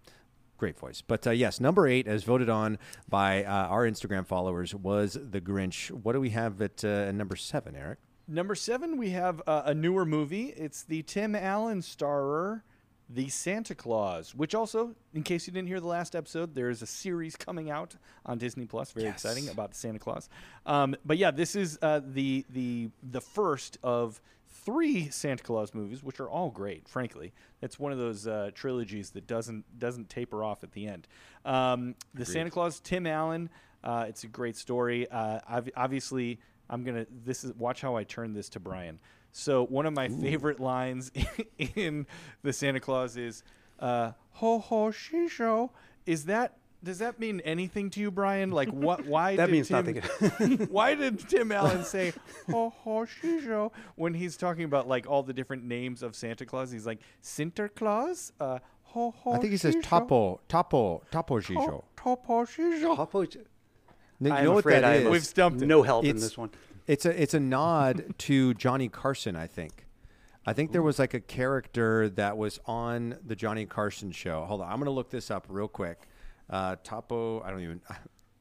[0.58, 1.02] great voice.
[1.02, 2.78] But uh, yes, number eight, as voted on
[3.08, 5.90] by uh, our Instagram followers, was the Grinch.
[5.92, 8.00] What do we have at uh, number seven, Eric?
[8.28, 10.54] Number seven, we have uh, a newer movie.
[10.56, 12.62] It's the Tim Allen starrer,
[13.12, 16.84] The Santa Claus, which also, in case you didn't hear the last episode, there is
[16.84, 18.92] a series coming out on Disney Plus.
[18.92, 20.30] Very exciting about Santa Claus.
[20.68, 26.04] Um, but yeah, this is uh, the the the first of three Santa Claus movies,
[26.04, 26.88] which are all great.
[26.88, 31.08] Frankly, it's one of those uh, trilogies that doesn't doesn't taper off at the end.
[31.46, 33.50] Um, the Santa Claus, Tim Allen.
[33.84, 35.10] Uh, it's a great story.
[35.10, 36.40] Uh, ob- obviously,
[36.70, 37.08] I'm gonna.
[37.26, 39.00] This is watch how I turn this to Brian.
[39.32, 41.12] So one of my favorite lines
[41.76, 42.08] in
[42.42, 43.44] the Santa Claus is
[43.80, 45.70] uh, "Ho ho shisho."
[46.06, 48.52] Is that does that mean anything to you, Brian?
[48.52, 49.06] Like what?
[49.08, 50.68] Why That did means Tim, nothing.
[50.72, 52.14] why did Tim Allen say
[52.50, 56.72] "ho ho shisho" when he's talking about like all the different names of Santa Claus?
[56.72, 58.32] He's like Sinterklaas.
[58.40, 59.32] Uh, ho ho.
[59.34, 61.84] I think he says "tapo, tapo, Topo, Topo to- Gijo.
[61.96, 62.96] Topo shisho.
[62.96, 65.04] Popo- You I'm know what afraid that I is?
[65.04, 65.68] have We've stumped him.
[65.68, 66.50] no help in this one.
[66.90, 69.86] It's a it's a nod to Johnny Carson, I think.
[70.48, 74.44] I think there was like a character that was on the Johnny Carson show.
[74.46, 76.08] Hold on, I'm gonna look this up real quick.
[76.50, 77.82] Uh, Topo, I don't even.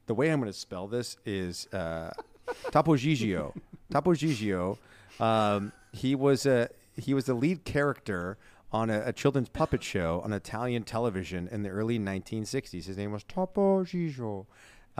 [0.07, 2.09] The way I'm gonna spell this is uh,
[2.71, 3.53] Topo Gigio.
[3.91, 4.79] Topo Gigio.
[5.19, 8.39] Um, he was a he was the lead character
[8.71, 12.85] on a, a children's puppet show on Italian television in the early 1960s.
[12.85, 14.47] His name was Topo Gigio.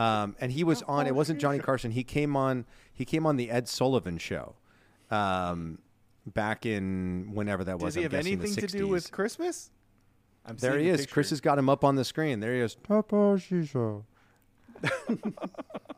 [0.00, 1.06] Um, and he was on.
[1.06, 1.90] It wasn't Johnny Carson.
[1.90, 2.64] He came on.
[2.92, 4.54] He came on the Ed Sullivan Show,
[5.10, 5.78] um,
[6.26, 7.94] back in whenever that was.
[7.94, 8.90] Does he I'm have guessing the anything to do 60s.
[8.90, 9.70] with Christmas?
[10.46, 11.04] I'm There he is.
[11.06, 12.40] Chris has got him up on the screen.
[12.40, 12.76] There he is.
[12.82, 14.04] Topo Gigio.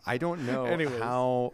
[0.05, 1.01] I don't know Anyways.
[1.01, 1.53] how.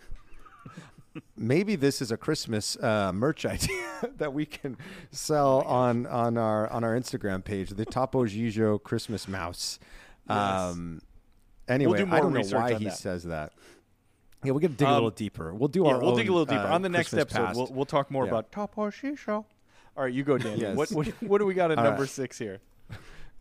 [1.36, 4.78] Maybe this is a Christmas uh, merch idea that we can
[5.10, 9.78] sell on on our on our Instagram page, the Topo Gigio Christmas mouse.
[10.28, 11.00] Um,
[11.68, 12.96] anyway, do I don't know why he that.
[12.96, 13.52] says that.
[14.44, 15.52] Yeah, we're gonna dig a Um, little deeper.
[15.54, 16.00] We'll do Yeah, our.
[16.00, 17.56] we'll own, dig a little deeper uh, on the next Christmas episode.
[17.56, 18.30] We'll, we'll talk more Yeah.
[18.30, 19.44] about Topo Shisho.
[19.96, 20.60] All right, you go, Danny.
[20.60, 20.76] Yes.
[20.76, 22.08] What, what what do we got at All number right.
[22.10, 22.60] six here?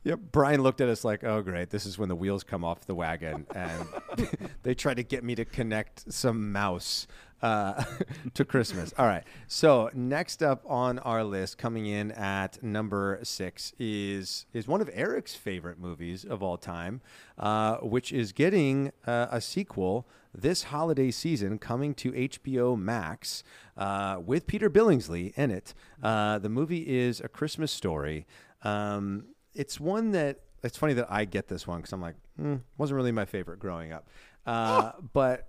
[0.04, 0.20] Yep.
[0.32, 1.70] Brian looked at us like, "Oh, great!
[1.70, 3.88] This is when the wheels come off the wagon," and
[4.64, 7.08] they try to get me to connect some mouse
[7.42, 7.84] uh,
[8.34, 8.94] to Christmas.
[8.98, 9.24] All right.
[9.48, 14.90] So next up on our list, coming in at number six, is is one of
[14.94, 17.02] Eric's favorite movies of all time,
[17.38, 23.44] uh, which is getting uh, a sequel this holiday season, coming to HBO Max
[23.76, 25.74] uh, with Peter Billingsley in it.
[26.02, 28.26] Uh, the movie is A Christmas Story.
[28.64, 32.56] Um, it's one that it's funny that I get this one because I'm like, hmm,
[32.78, 34.08] wasn't really my favorite growing up.
[34.46, 35.48] Uh, but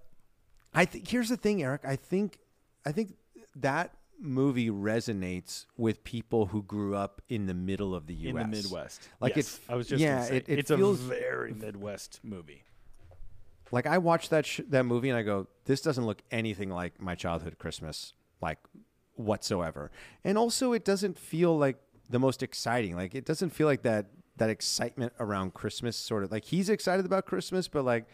[0.75, 1.83] I think here's the thing, Eric.
[1.85, 2.39] I think
[2.85, 3.15] I think
[3.57, 8.31] that movie resonates with people who grew up in the middle of the U.S.
[8.31, 9.09] In the Midwest.
[9.21, 12.21] Like yes, it, I was just yeah, say, it, it it's feels a very Midwest
[12.23, 12.65] movie.
[13.71, 17.01] like I watched that sh- that movie and I go, this doesn't look anything like
[17.01, 18.59] my childhood Christmas, like
[19.15, 19.91] whatsoever.
[20.25, 21.77] And also, it doesn't feel like
[22.09, 22.97] the most exciting.
[22.97, 24.07] Like it doesn't feel like that
[24.37, 25.97] that excitement around Christmas.
[25.97, 28.07] Sort of like he's excited about Christmas, but like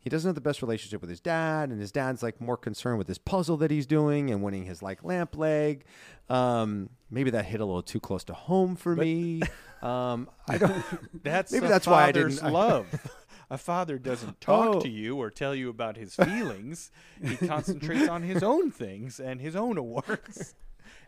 [0.00, 2.98] he doesn't have the best relationship with his dad, and his dad's like more concerned
[2.98, 5.84] with this puzzle that he's doing and winning his like lamp leg.
[6.28, 9.42] Um, maybe that hit a little too close to home for me.
[9.82, 10.84] Um, I don't.
[11.24, 12.86] That's Maybe that's why I didn't- love.
[13.50, 14.80] a father doesn't talk Oh.
[14.82, 16.90] to you or tell you about his feelings.
[17.24, 20.54] he concentrates on his own things and his own awards,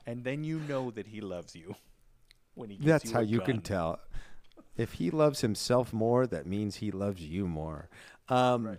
[0.06, 1.74] and then you know that he loves you.
[2.54, 4.00] When he That's you how you can tell.
[4.74, 7.90] If he loves himself more, that means he loves you more.
[8.32, 8.78] Um,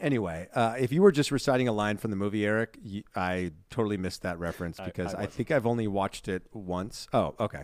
[0.00, 3.52] Anyway, uh, if you were just reciting a line from the movie, Eric, you, I
[3.70, 5.32] totally missed that reference because I, wasn't.
[5.32, 7.08] think I've only watched it once.
[7.12, 7.62] Oh, okay.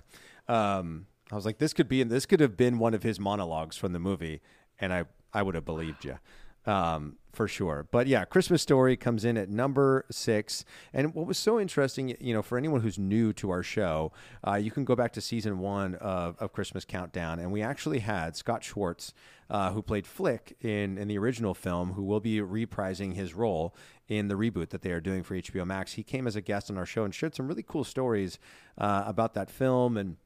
[0.49, 3.19] Um, I was like, this could be, and this could have been one of his
[3.19, 4.41] monologues from the movie,
[4.81, 6.19] and I, I would have believed you.
[6.67, 7.87] Um, for sure.
[7.91, 10.65] But yeah, Christmas Story comes in at number six.
[10.93, 14.13] And what was so interesting, you know, for anyone who's new to our show,
[14.47, 17.39] uh, you can go back to season one of, of Christmas Countdown.
[17.39, 19.15] And we actually had Scott Schwartz,
[19.49, 23.75] uh, who played Flick in, in the original film, who will be reprising his role
[24.09, 25.95] in the reboot that they are doing for HBO Max.
[25.95, 28.39] He came as a guest on our show and shared some really cool stories
[28.77, 30.17] uh, about that film and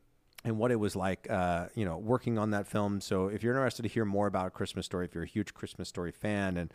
[0.44, 3.00] and what it was like, uh, you know, working on that film.
[3.00, 5.88] So if you're interested to hear more about Christmas Story, if you're a huge Christmas
[5.88, 6.72] Story fan and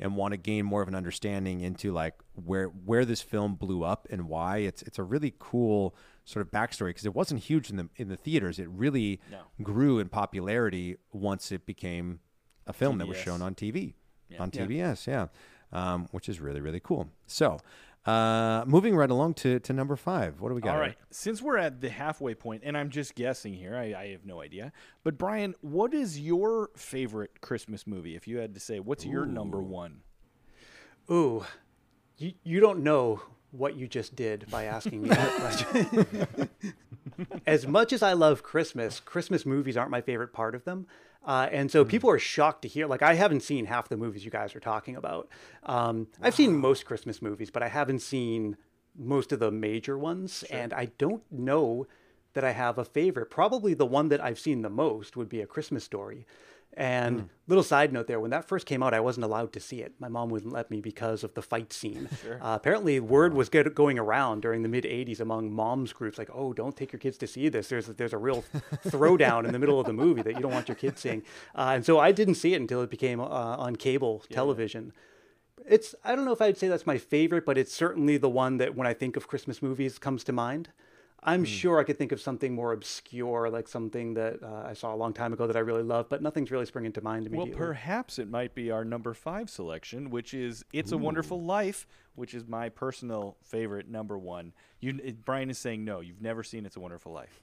[0.00, 3.84] and want to gain more of an understanding into like where where this film blew
[3.84, 5.94] up and why, it's it's a really cool
[6.24, 8.58] sort of backstory because it wasn't huge in the in the theaters.
[8.58, 9.20] It really
[9.62, 12.20] grew in popularity once it became
[12.66, 13.94] a film that was shown on TV,
[14.42, 15.26] on TBS, yeah,
[15.72, 17.08] Um, which is really really cool.
[17.26, 17.58] So.
[18.06, 20.40] Uh, moving right along to, to number five.
[20.40, 20.74] What do we got?
[20.74, 20.86] All right.
[20.86, 20.98] Eric?
[20.98, 21.06] right.
[21.10, 24.42] Since we're at the halfway point, and I'm just guessing here, I, I have no
[24.42, 24.72] idea.
[25.02, 28.14] But Brian, what is your favorite Christmas movie?
[28.14, 30.00] If you had to say, what's your number one?
[31.10, 31.44] Ooh,
[32.18, 36.28] you, you don't know what you just did by asking me that question.
[37.46, 40.86] as much as I love Christmas, Christmas movies aren't my favorite part of them.
[41.24, 44.24] Uh, and so people are shocked to hear, like, I haven't seen half the movies
[44.24, 45.28] you guys are talking about.
[45.62, 48.56] Um, I've seen most Christmas movies, but I haven't seen
[48.96, 50.44] most of the major ones.
[50.50, 51.86] And I don't know
[52.34, 53.30] that I have a favorite.
[53.30, 56.26] Probably the one that I've seen the most would be A Christmas Story.
[56.76, 59.80] And little side note there, when that first came out, I wasn't allowed to see
[59.80, 59.94] it.
[60.00, 62.08] My mom wouldn't let me because of the fight scene.
[62.34, 66.30] Uh, apparently, word was get, going around during the mid '80s among moms groups, like,
[66.32, 67.68] "Oh, don't take your kids to see this.
[67.68, 68.44] There's there's a real
[68.86, 71.22] throwdown in the middle of the movie that you don't want your kids seeing."
[71.54, 74.92] Uh, and so I didn't see it until it became uh, on cable television.
[75.66, 78.58] It's I don't know if I'd say that's my favorite, but it's certainly the one
[78.58, 80.70] that when I think of Christmas movies comes to mind.
[81.26, 84.94] I'm sure I could think of something more obscure, like something that uh, I saw
[84.94, 87.30] a long time ago that I really love, but nothing's really springing to mind to
[87.30, 87.38] me.
[87.38, 87.66] Well, immediately.
[87.66, 92.34] perhaps it might be our number five selection, which is "It's a Wonderful Life," which
[92.34, 94.52] is my personal favorite number one.
[94.80, 96.00] You, Brian is saying no.
[96.00, 97.40] You've never seen "It's a Wonderful Life."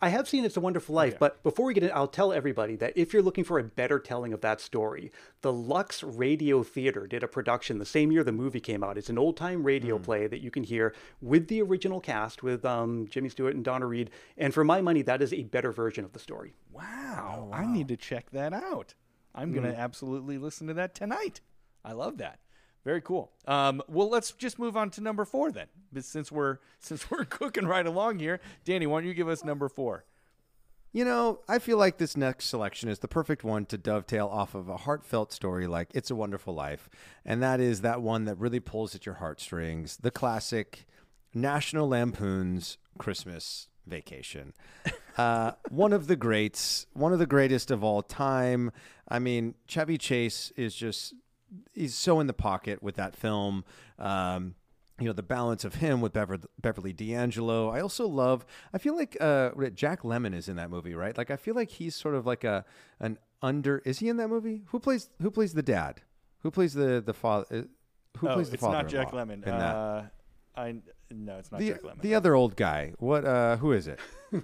[0.00, 2.76] I have seen It's a Wonderful Life, but before we get in, I'll tell everybody
[2.76, 5.12] that if you're looking for a better telling of that story,
[5.42, 8.98] the Lux Radio Theater did a production the same year the movie came out.
[8.98, 12.64] It's an old time radio play that you can hear with the original cast with
[12.64, 14.10] um, Jimmy Stewart and Donna Reed.
[14.36, 16.54] And for my money, that is a better version of the story.
[16.72, 18.94] Wow, I need to check that out.
[19.34, 21.40] I'm gonna absolutely listen to that tonight.
[21.84, 22.38] I love that.
[22.86, 23.32] Very cool.
[23.48, 25.66] Um, well, let's just move on to number four then,
[26.00, 28.38] since we're since we're cooking right along here.
[28.64, 30.04] Danny, why don't you give us number four?
[30.92, 34.54] You know, I feel like this next selection is the perfect one to dovetail off
[34.54, 36.88] of a heartfelt story like It's a Wonderful Life.
[37.24, 40.86] And that is that one that really pulls at your heartstrings the classic
[41.34, 44.54] National Lampoon's Christmas Vacation.
[45.16, 48.70] Uh, one of the greats, one of the greatest of all time.
[49.08, 51.14] I mean, Chevy Chase is just,
[51.72, 53.64] he's so in the pocket with that film.
[53.98, 54.54] Um,
[54.98, 57.68] you know the balance of him with Bever- Beverly D'Angelo.
[57.68, 58.46] I also love.
[58.72, 61.16] I feel like uh, Jack Lemmon is in that movie, right?
[61.16, 62.64] Like I feel like he's sort of like a
[62.98, 63.78] an under.
[63.84, 64.62] Is he in that movie?
[64.68, 66.00] Who plays Who plays the dad?
[66.40, 67.66] Who plays the the father?
[68.18, 68.80] Who oh, plays the father?
[68.80, 69.34] it's not Jack Lemmon.
[69.34, 69.76] In that?
[69.76, 70.02] Uh,
[70.56, 70.76] I
[71.10, 72.00] no, it's not the Jack Lemmon.
[72.00, 72.94] the other old guy.
[72.98, 73.24] What?
[73.24, 74.00] Uh, who is it?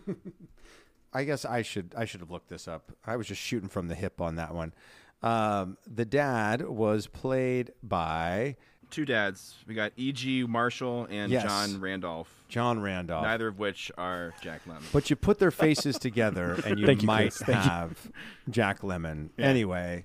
[1.14, 2.92] I guess I should I should have looked this up.
[3.06, 4.74] I was just shooting from the hip on that one.
[5.22, 8.56] Um, the dad was played by
[8.90, 9.54] Two dads.
[9.66, 10.44] We got E.G.
[10.44, 11.44] Marshall and Yes.
[11.44, 12.28] John Randolph.
[12.50, 13.22] John Randolph.
[13.24, 14.82] Neither of which are Jack Lemmon.
[14.92, 17.38] But you put their faces together, and you Thank you, might Chris.
[17.38, 17.70] Thank you.
[17.70, 18.10] have
[18.50, 19.30] Jack Lemmon.
[19.38, 20.04] Anyway,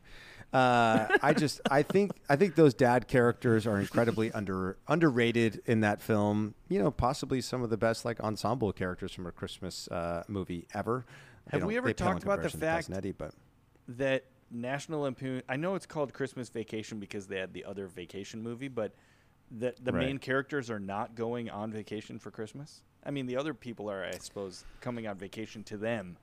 [0.53, 5.81] uh, I just I think I think those dad characters are incredibly under underrated in
[5.81, 6.53] that film.
[6.69, 10.65] You know, possibly some of the best like ensemble characters from a Christmas uh, movie
[10.73, 11.03] ever.
[11.47, 12.93] They Have don't- we ever they pale in talked about the comparison to fact- Cousin
[12.97, 13.33] Eddie, but
[13.89, 15.41] that National Lampoon.
[15.49, 18.93] I know it's called Christmas Vacation because they had the other vacation movie, but
[19.51, 20.05] the the Right.
[20.07, 22.83] main characters are not going on vacation for Christmas.
[23.05, 26.17] I mean, the other people are, I suppose, coming on vacation to them,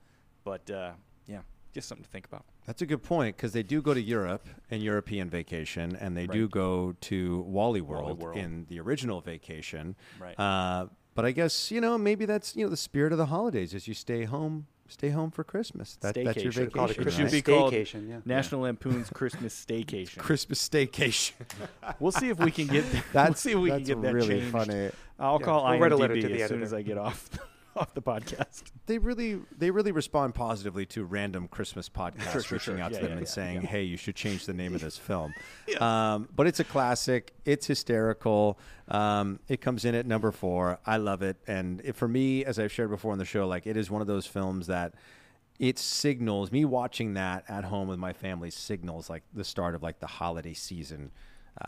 [0.44, 0.92] but uh,
[1.26, 1.40] yeah,
[1.72, 2.44] just something to think about.
[2.66, 6.26] That's a good point because they do go to Europe and European vacation, and they
[6.26, 8.36] do go to Wally World, World.
[8.36, 9.96] in the original vacation.
[10.18, 10.38] Right.
[10.38, 13.72] Uh, but I guess you know maybe that's you know the spirit of the holidays
[13.72, 15.96] is you stay home, stay home for Christmas.
[16.00, 16.54] That, that's your Staycation.
[16.54, 16.70] vacation.
[16.70, 18.18] Called it It Christmas should be called staycation, yeah.
[18.24, 20.18] National Lampoon's Christmas Staycation.
[20.18, 21.32] Christmas staycation.
[22.00, 22.84] We'll see if we can get.
[23.14, 24.52] we'll see if we can that's get that really changed.
[24.52, 24.90] funny.
[25.18, 27.30] I'll Yeah, call we'll write a letter to the as soon as I get off
[27.76, 28.62] off the podcast.
[28.86, 32.80] They really they really respond positively to random Christmas podcasts Sure, sure, reaching sure.
[32.80, 33.68] out Yeah, to them yeah, and yeah, saying, yeah.
[33.68, 35.34] "Hey, you should change the name of this film."
[35.80, 37.32] um, but it's a classic.
[37.44, 38.58] It's hysterical.
[38.88, 40.78] Um, it comes in at number four.
[40.86, 43.66] I love it, and it, for me, as I've shared before on the show, like
[43.66, 44.94] it is one of those films that
[45.58, 49.82] it signals me watching that at home with my family signals like the start of
[49.84, 51.12] like the holiday season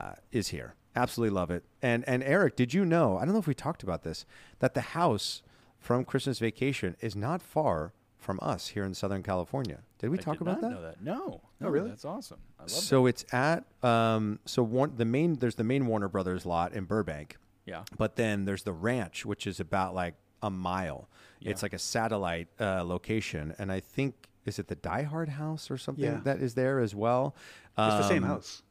[0.01, 0.75] uh, is here.
[0.97, 1.63] Absolutely love it.
[1.83, 3.17] And and Eric, did you know?
[3.17, 4.25] I don't know if we talked about this
[4.59, 5.43] that the house
[5.87, 9.83] from Christmas Vacation is not far from us here in Southern California.
[10.01, 10.75] Did we I talk did about not that?
[10.75, 11.01] Know that?
[11.01, 11.43] No.
[11.63, 11.91] Oh, really?
[11.91, 12.39] That's awesome.
[12.59, 16.45] I love So it's at um, so one, the main there's the main Warner Brothers
[16.45, 17.37] lot in Burbank.
[17.67, 17.85] Yeah.
[17.97, 21.09] But then there's the ranch, which is about like a mile.
[21.39, 21.51] Yeah.
[21.53, 24.15] It's like a satellite uh, location, and I think
[24.45, 26.21] is it the Die Hard house or something Yeah.
[26.25, 27.37] that is there as well.
[27.79, 28.63] It's the same Um, house.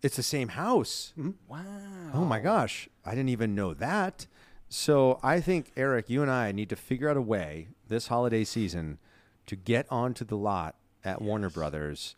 [0.00, 1.12] It's the same house.
[1.16, 1.34] that.
[1.48, 2.10] Wow.
[2.14, 4.26] Oh my gosh, I didn't even know that.
[4.72, 8.42] So I think Eric, you and I need to figure out a way this holiday
[8.42, 8.96] season
[9.44, 12.16] to get onto the lot at Warner Brothers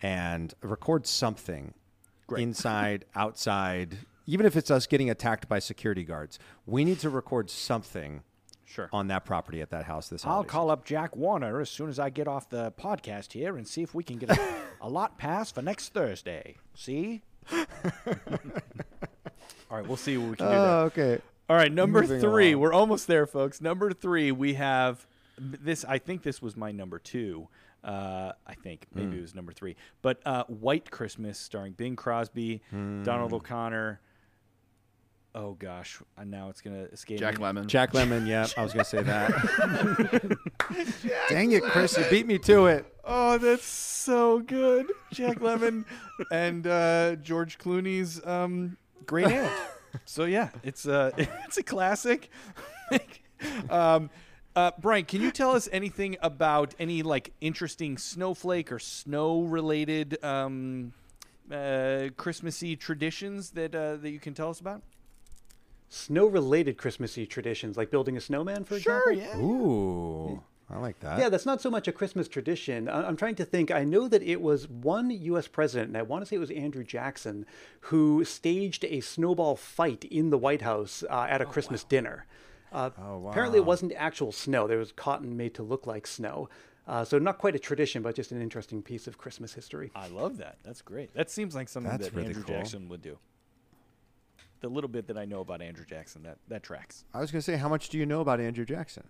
[0.00, 1.74] and record something
[2.26, 2.42] Great.
[2.42, 6.38] inside, outside, even if it's us getting attacked by security guards.
[6.64, 8.22] We need to record something
[8.64, 8.88] Sure.
[8.94, 10.38] on that property at that house this holiday.
[10.38, 13.68] I'll call up Jack Warner as soon as I get off the podcast here and
[13.68, 14.40] see if we can get a,
[14.80, 16.56] a lot pass for next Thursday.
[16.74, 17.20] See?
[17.52, 17.66] All
[19.70, 20.70] right, we'll see what we can do oh, there.
[20.70, 21.22] Oh, okay.
[21.50, 22.52] All right, number Moving three.
[22.52, 22.60] along.
[22.62, 23.60] We're almost there, folks.
[23.60, 25.04] Number three, we have
[25.36, 25.84] this.
[25.84, 27.48] I think this was my number two.
[27.82, 29.18] Uh, I think maybe Hmm.
[29.18, 29.74] it was number three.
[30.00, 33.02] But uh, White Christmas, starring Bing Crosby, Hmm.
[33.02, 34.00] Donald O'Connor.
[35.34, 37.44] Oh gosh, uh, now it's gonna escape Jack me.
[37.44, 37.66] Lemmon.
[37.66, 40.38] Jack Lemmon, yeah, I was going to say that.
[41.30, 42.84] Dang it, Chris, you beat me to it.
[43.04, 44.86] Oh, that's so good.
[45.12, 45.84] Jack Lemmon
[46.30, 48.76] and uh, George Clooney's um,
[49.06, 49.52] great aunt.
[50.04, 51.12] So yeah, it's a
[51.46, 52.30] it's a classic.
[53.68, 54.10] um,
[54.56, 60.22] uh, Brian, can you tell us anything about any like interesting snowflake or snow related
[60.24, 60.92] um,
[61.50, 64.82] uh, Christmassy traditions that uh, that you can tell us about?
[65.92, 69.38] snow-related Christmassy traditions, like building a snowman, for Sure, example.
[69.38, 69.44] yeah.
[69.44, 71.18] Ooh, I like that.
[71.18, 72.88] Yeah, that's not so much a Christmas tradition.
[72.88, 73.70] I- I'm trying to think.
[73.70, 75.48] I know that it was one U.S.
[75.48, 77.44] president, and I want to say it was Andrew Jackson,
[77.82, 82.26] who staged a snowball fight in the White House uh, at a Christmas dinner.
[82.72, 82.90] Uh,
[83.28, 84.68] Apparently, it wasn't actual snow.
[84.68, 86.48] There was cotton made to look like snow.
[86.86, 89.90] Uh, so not quite a tradition, but just an interesting piece of Christmas history.
[89.94, 90.58] I love that.
[90.64, 91.12] That's great.
[91.14, 92.56] That seems like something That's that really Andrew cool.
[92.56, 93.18] Jackson would do.
[94.60, 97.04] The little bit that I know about Andrew Jackson, that that tracks.
[97.14, 99.04] I was gonna say, how much do you know about Andrew Jackson?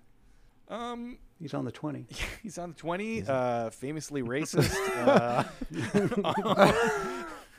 [0.71, 2.07] Um, He's on the 20.
[2.43, 3.23] he's on the twenty.
[3.27, 4.75] Uh, famously racist.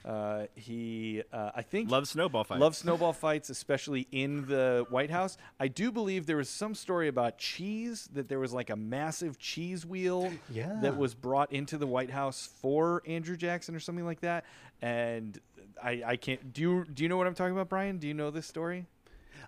[0.06, 2.60] uh, uh, he, uh, I think, Love snowball fights.
[2.62, 5.38] Love snowball fights, especially in the White House.
[5.60, 9.38] I do believe there was some story about cheese that there was like a massive
[9.38, 10.78] cheese wheel Yeah.
[10.82, 14.46] that was brought into the White House for Andrew Jackson or something like that.
[14.82, 15.40] And
[15.84, 16.52] I, I can't.
[16.54, 17.98] Do you do you know what I'm talking about, Brian?
[17.98, 18.86] Do you know this story?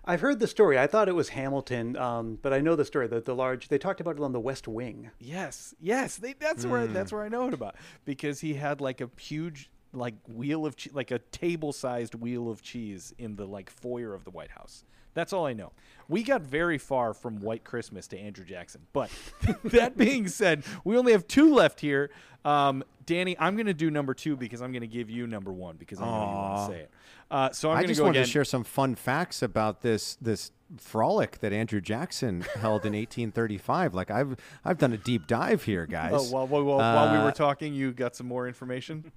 [0.04, 0.78] I've heard the story.
[0.78, 3.06] I thought it was Hamilton, um, but I know the story.
[3.06, 5.10] The, the large, they talked about it on the West Wing.
[5.18, 6.16] Yes, yes.
[6.16, 9.70] They, that's where that's where I know it about because he had like a huge
[9.92, 14.14] like wheel of che- like a table sized wheel of cheese in the like foyer
[14.14, 14.84] of the White House.
[15.14, 15.72] That's all I know.
[16.08, 19.10] We got very far from White Christmas to Andrew Jackson, but
[19.64, 22.10] that being said, we only have two left here.
[22.44, 25.52] Um, Danny, I'm going to do number two because I'm going to give you number
[25.52, 26.90] one because I know you want to say it.
[27.30, 28.26] Uh, so I'm I just go wanted again.
[28.26, 33.94] to share some fun facts about this this frolic that Andrew Jackson held in 1835.
[33.94, 36.12] Like I've I've done a deep dive here, guys.
[36.14, 39.10] Oh, while, while, while, while we Uh, were talking, you got some more information.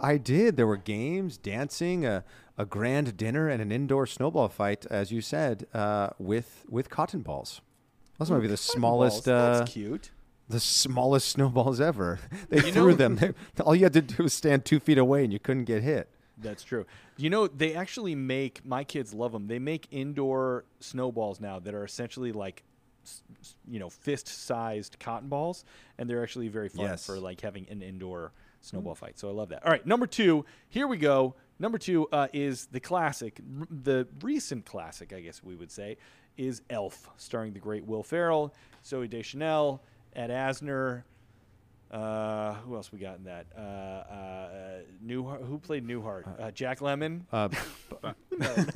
[0.00, 0.56] I did.
[0.56, 2.22] There were games, dancing, a,
[2.58, 7.22] a grand dinner, and an indoor snowball fight, as you said, uh, with with cotton
[7.22, 7.60] balls.
[8.18, 10.10] Those might be the smallest, Balls, uh, That's cute.
[10.48, 12.18] the smallest snowballs ever.
[12.48, 13.16] They You threw know- them.
[13.16, 13.32] They,
[13.62, 16.10] all you had to do was stand two feet away, and you couldn't get hit.
[16.38, 16.84] That's true.
[17.16, 19.46] You know, they actually make my kids love them.
[19.46, 22.62] They make indoor snowballs now that are essentially like,
[23.68, 25.64] you know, fist-sized cotton balls,
[25.98, 27.06] and they're actually very fun Yes.
[27.06, 29.18] for like having an indoor snowball fight.
[29.18, 29.64] So I love that.
[29.64, 30.44] All right, number two.
[30.68, 31.34] Here we go.
[31.58, 35.96] Number two uh, is the classic, the recent classic, I guess we would say,
[36.36, 38.52] is Elf, starring the great Will Ferrell,
[38.84, 39.82] Zooey Deschanel,
[40.14, 41.04] Ed Asner.
[41.90, 43.46] Uh, who else we got in that?
[43.56, 44.48] Uh, uh,
[45.04, 46.24] Newhart, who played Newhart?
[46.40, 47.22] Uh, Jack Lemmon.
[47.32, 47.48] Uh,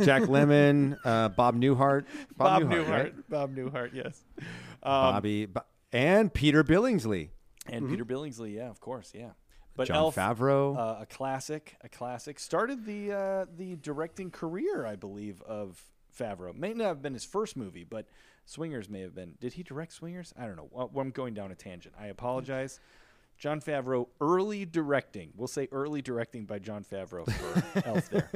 [0.02, 2.04] Jack Lemmon, uh, Bob Newhart,
[2.36, 3.30] Bob, Newhart, right?
[3.30, 3.90] Bob Newhart.
[3.94, 4.22] Yes.
[4.38, 4.46] Um,
[4.82, 7.30] Bobby, Bo- and Peter Billingsley,
[7.66, 8.54] and Peter Billingsley.
[8.54, 9.12] Yeah, of course.
[9.14, 9.30] Yeah.
[9.76, 10.76] But Jon Elf, Favreau.
[10.76, 12.38] uh, a classic, a classic.
[12.38, 15.82] Started the uh, the directing career, I believe, of
[16.18, 16.54] Favreau.
[16.54, 18.06] May not have been his first movie, but
[18.44, 19.34] Swingers may have been.
[19.40, 20.32] Did he direct Swingers?
[20.38, 20.68] I don't know.
[20.70, 21.94] Well, I'm going down a tangent.
[21.98, 22.80] I apologize.
[23.40, 25.30] Jon Favreau, early directing.
[25.34, 28.30] We'll say early directing by Jon Favreau for Elf there.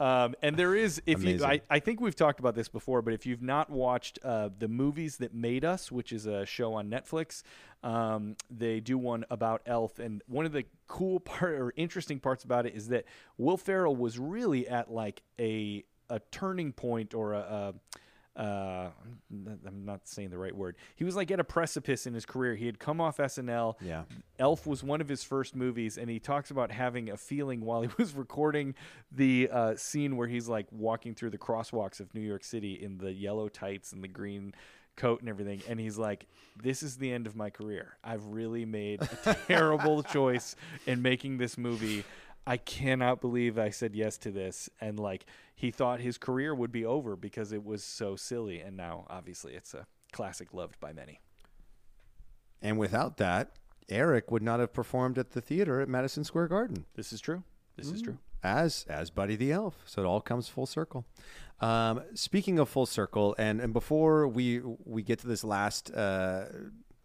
[0.00, 3.14] Um, and there is, if you, I, I think we've talked about this before, but
[3.14, 6.90] if you've not watched uh, the movies that made us, which is a show on
[6.90, 7.44] Netflix,
[7.84, 12.42] um, they do one about Elf, and one of the cool part or interesting parts
[12.42, 13.04] about it is that
[13.36, 17.38] Will Ferrell was really at like a a turning point or a.
[17.38, 17.74] a
[18.36, 18.90] uh,
[19.30, 20.76] I'm not saying the right word.
[20.94, 22.54] He was like at a precipice in his career.
[22.54, 23.74] He had come off SNL.
[23.80, 24.04] Yeah.
[24.38, 27.82] Elf was one of his first movies, and he talks about having a feeling while
[27.82, 28.74] he was recording
[29.10, 32.98] the uh, scene where he's like walking through the crosswalks of New York City in
[32.98, 34.54] the yellow tights and the green
[34.98, 35.62] coat and everything.
[35.68, 36.26] And he's like,
[36.62, 37.96] This is the end of my career.
[38.04, 40.54] I've really made a terrible choice
[40.86, 42.04] in making this movie.
[42.46, 44.70] I cannot believe I said yes to this.
[44.80, 48.60] And like, he thought his career would be over because it was so silly.
[48.60, 51.20] And now, obviously, it's a classic loved by many.
[52.62, 53.52] And without that,
[53.88, 57.42] Eric would not have performed at the theater at Madison Square Garden This is true.
[57.76, 58.18] This is true.
[58.42, 59.76] as as Buddy the Elf.
[59.86, 61.06] So it all comes full circle.
[61.60, 66.46] Um, speaking of full circle, and and before we we get to this last uh,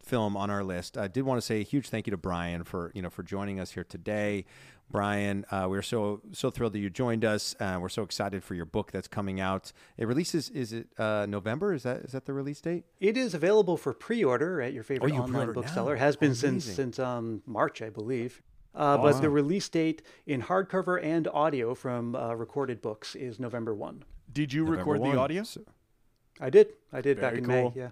[0.03, 2.63] film on our list, I did want to say a huge thank you to Brian
[2.63, 4.45] for you know for joining us here today.
[4.89, 7.55] Brian, uh, we're so so thrilled that you joined us.
[7.59, 9.71] Uh, we're so excited for your book that's coming out.
[9.97, 11.73] It releases is it uh, November?
[11.73, 12.83] Is that is that the release date?
[12.99, 15.95] It is available for pre-order at your favorite you online pre-order bookseller.
[15.95, 15.99] now?
[15.99, 18.41] Has been Oh, since since um, March, I believe.
[18.75, 23.73] Uh, But the release date in hardcover and audio from uh, Recorded Books is November
[23.73, 24.03] one.
[24.31, 25.11] Did you November record 1.
[25.11, 25.43] the audio?
[26.39, 26.73] I did.
[26.91, 27.71] I did back in cool.
[27.71, 27.71] May.
[27.75, 27.89] Yeah.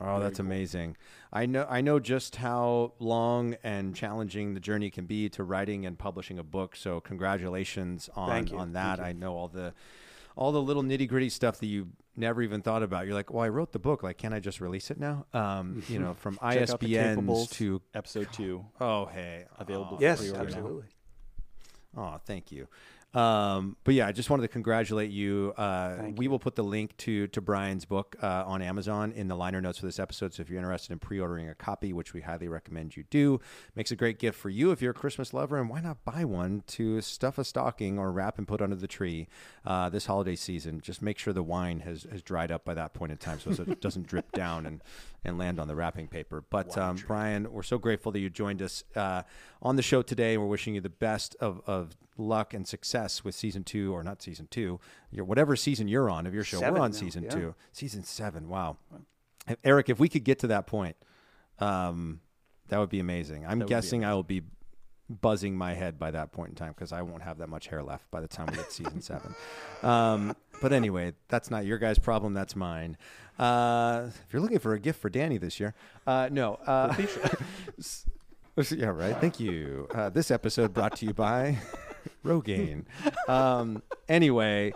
[0.00, 0.96] Oh, that's amazing.
[1.32, 5.84] I know I know just how long and challenging the journey can be to writing
[5.86, 6.74] and publishing a book.
[6.76, 8.98] So congratulations on on that.
[9.00, 9.74] I know all the
[10.36, 13.04] all the little nitty gritty stuff that you never even thought about.
[13.06, 14.02] You're like, well, I wrote the book.
[14.02, 15.26] Like, can I just release it now?
[15.34, 18.64] Um, you know, from Check ISBNs to episode two.
[18.80, 20.46] oh hey Available Oh, Yes, pre-order now.
[20.56, 20.84] absolutely.
[21.96, 22.68] Oh, thank you.
[23.12, 25.52] Um, but yeah, I just wanted to congratulate you.
[25.56, 29.34] Uh, we will put the link to to Brian's book uh, on Amazon in the
[29.34, 30.32] liner notes for this episode.
[30.32, 33.40] So if you're interested in pre-ordering a copy, which we highly recommend you do,
[33.74, 36.24] makes a great gift for you if you're a Christmas lover, and why not buy
[36.24, 39.26] one to stuff a stocking or wrap and put under the tree
[39.66, 40.80] uh, this holiday season?
[40.80, 43.50] Just make sure the wine has has dried up by that point in time, so
[43.50, 44.82] it doesn't drip down and
[45.24, 46.44] and land on the wrapping paper.
[46.48, 49.22] But um, Brian, we're so grateful that you joined us uh,
[49.60, 50.38] on the show today.
[50.38, 54.22] We're wishing you the best of, of luck and success with season two, or not
[54.22, 56.58] season two, your whatever season you're on of your show.
[56.58, 57.30] Seven we're on now, season yeah.
[57.30, 58.48] two, season seven.
[58.48, 58.78] Wow,
[59.64, 60.96] Eric, if we could get to that point,
[61.58, 62.20] um,
[62.68, 63.44] that would be amazing.
[63.44, 64.42] I'm That would be guessing I will be
[65.10, 67.82] buzzing my head by that point in time because I won't have that much hair
[67.82, 69.34] left by the time we get season seven.
[69.82, 72.34] Um, but anyway, that's not your guys' problem.
[72.34, 72.98] That's mine.
[73.38, 75.74] Uh, if you're looking for a gift for Danny this year,
[76.06, 76.56] uh, no.
[76.66, 76.94] Uh,
[78.76, 79.16] yeah, right.
[79.16, 79.88] Thank you.
[79.94, 81.56] Uh, this episode brought to you by
[82.24, 82.84] Rogaine.
[83.28, 84.72] Um, anyway,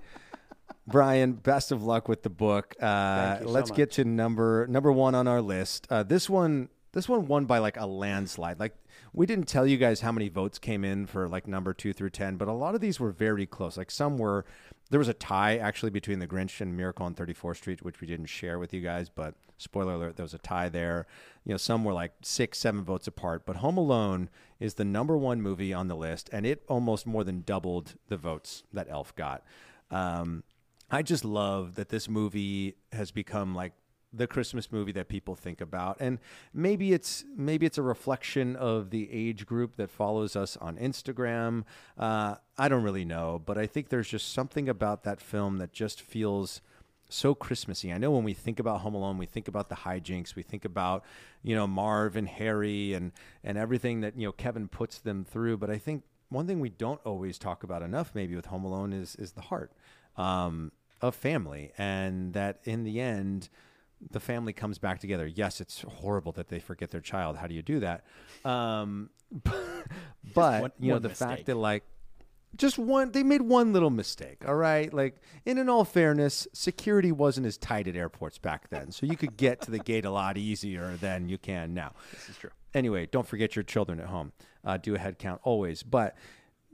[0.87, 2.75] Brian, best of luck with the book.
[2.81, 3.95] Uh, Thank you so let's get much.
[3.97, 5.87] to number number one on our list.
[5.91, 8.61] Uh, this one, this one won by like a landslide.
[8.61, 8.75] Like
[9.13, 12.11] we didn't tell you guys how many votes came in for like number two through
[12.11, 13.77] ten, but a lot of these were very close.
[13.77, 14.45] Like some were.
[14.91, 18.07] There was a tie actually between The Grinch and Miracle on 34th Street, which we
[18.07, 19.09] didn't share with you guys.
[19.09, 21.07] But spoiler alert, there was a tie there.
[21.45, 23.47] You know, some were like six, seven votes apart.
[23.47, 24.29] But Home Alone
[24.61, 28.17] is the number one movie on the list, and it almost more than doubled the
[28.17, 29.43] votes that Elf got.
[29.91, 30.45] Um,
[30.91, 33.73] I just love that this movie has become like
[34.15, 36.19] the Christmas movie that people think about, and
[36.53, 41.65] maybe it's maybe it's a reflection of the age group that follows us on Instagram.
[41.99, 45.73] Uh, I don't really know, but I think there's just something about that film that
[45.73, 46.61] just feels
[47.09, 47.93] so Christmassy.
[47.93, 50.65] I know when we think about Home Alone, we think about the hijinks, we think
[50.65, 51.05] about
[51.43, 53.13] you know Marv and Harry and
[53.43, 55.59] and everything that you know Kevin puts them through.
[55.59, 58.93] But I think one thing we don't always talk about enough, maybe with Home Alone,
[58.93, 59.73] is is the heart
[60.17, 63.49] um, of family, and that in the end,
[64.11, 65.27] the family comes back together.
[65.27, 67.37] Yes, it's horrible that they forget their child.
[67.37, 68.05] How do you do that?
[68.45, 69.11] Um,
[70.35, 71.29] but one- you know the mistake.
[71.29, 71.85] fact that like
[72.57, 77.11] just one they made one little mistake all right like and in all fairness security
[77.11, 80.11] wasn't as tight at airports back then so you could get to the gate a
[80.11, 82.51] lot easier than you can now This is true.
[82.73, 84.31] anyway don't forget your children at home
[84.65, 86.15] uh, do a head count always but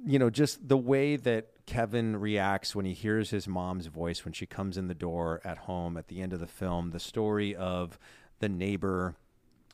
[0.04, 4.32] you know just the way that kevin reacts when he hears his mom's voice when
[4.32, 7.54] she comes in the door at home at the end of the film the story
[7.54, 7.98] of
[8.40, 9.14] the neighbor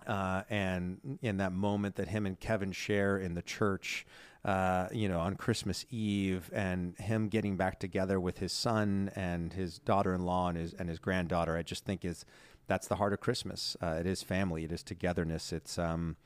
[0.07, 4.07] uh, and in that moment that him and Kevin share in the church,
[4.45, 9.53] uh, you know, on Christmas Eve, and him getting back together with his son and
[9.53, 12.25] his daughter-in-law and his and his granddaughter, I just think is
[12.69, 13.77] that's the heart of Christmas.
[13.83, 14.65] Uh, it is family.
[14.65, 15.53] It is togetherness.
[15.53, 16.17] It's um,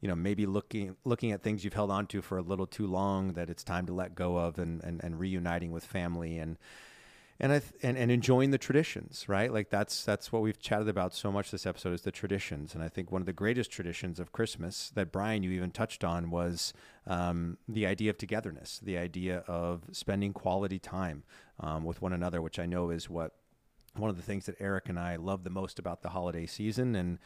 [0.00, 2.86] you know, maybe looking looking at things you've held on to for a little too
[2.86, 6.56] long that it's time to let go of, and and, and reuniting with family and
[7.42, 9.50] and I th- and, and enjoying the traditions, right?
[9.50, 12.84] Like that's that's what we've chatted about so much this episode is the traditions, and
[12.84, 16.30] I think one of the greatest traditions of Christmas that Brian you even touched on
[16.30, 16.74] was
[17.06, 21.22] um, the idea of togetherness, the idea of spending quality time
[21.58, 23.32] um, with one another, which I know is what
[23.96, 26.94] one of the things that Eric and I love the most about the holiday season,
[26.94, 27.18] and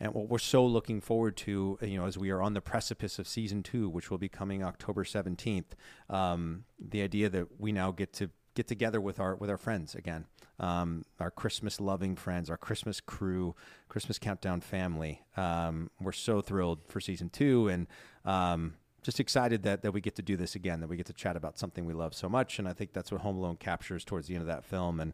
[0.00, 3.18] and what we're so looking forward to, you know, as we are on the precipice
[3.18, 5.74] of season two, which will be coming October seventeenth,
[6.10, 9.94] um, the idea that we now get to get together with our with our friends
[9.94, 10.26] again,
[10.60, 13.54] um, our Christmas loving friends, our Christmas crew,
[13.88, 15.22] Christmas countdown family.
[15.36, 17.86] Um, we're so thrilled for season two, and
[18.24, 21.12] um, just excited that that we get to do this again, that we get to
[21.12, 24.04] chat about something we love so much, and I think that's what Home Alone captures
[24.04, 25.00] towards the end of that film.
[25.00, 25.12] And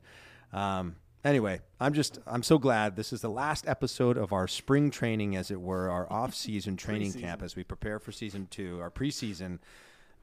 [0.53, 4.91] um, anyway, I'm just I'm so glad this is the last episode of our spring
[4.91, 8.81] training, as it were, our off season training camp as we prepare for season two,
[8.81, 9.59] our preseason.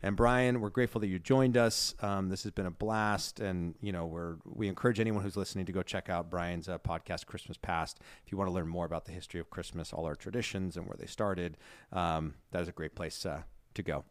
[0.04, 1.96] And Brian, we're grateful that you joined us.
[2.02, 5.66] Um, this has been a blast, and you know we're we encourage anyone who's listening
[5.66, 8.00] to go check out Brian's uh, podcast, Christmas Past.
[8.26, 10.86] If you want to learn more about the history of Christmas, all our traditions, and
[10.86, 11.58] where they started,
[11.92, 13.42] um, that is a great place uh,
[13.74, 14.04] to go.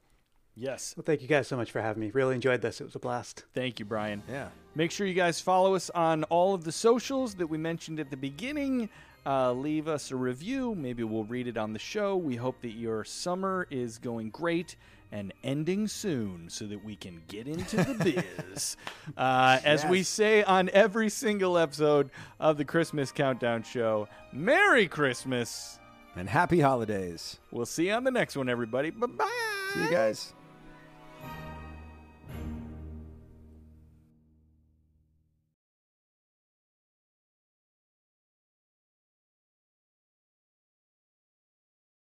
[0.56, 0.94] Yes.
[0.96, 2.10] Well, thank you guys so much for having me.
[2.14, 2.80] Really enjoyed this.
[2.80, 3.44] It was a blast.
[3.54, 4.22] Thank you, Brian.
[4.28, 4.48] Yeah.
[4.74, 8.10] Make sure you guys follow us on all of the socials that we mentioned at
[8.10, 8.88] the beginning.
[9.26, 10.74] Uh, leave us a review.
[10.74, 12.16] Maybe we'll read it on the show.
[12.16, 14.76] We hope that your summer is going great
[15.12, 18.24] and ending soon so that we can get into the
[18.54, 18.76] biz.
[19.16, 22.10] uh, as we say on every single episode
[22.40, 25.78] of the Christmas Countdown Show, Merry Christmas.
[26.16, 27.40] And happy holidays.
[27.50, 28.88] We'll see you on the next one, everybody.
[28.90, 29.28] Bye bye.
[29.74, 30.32] See you guys.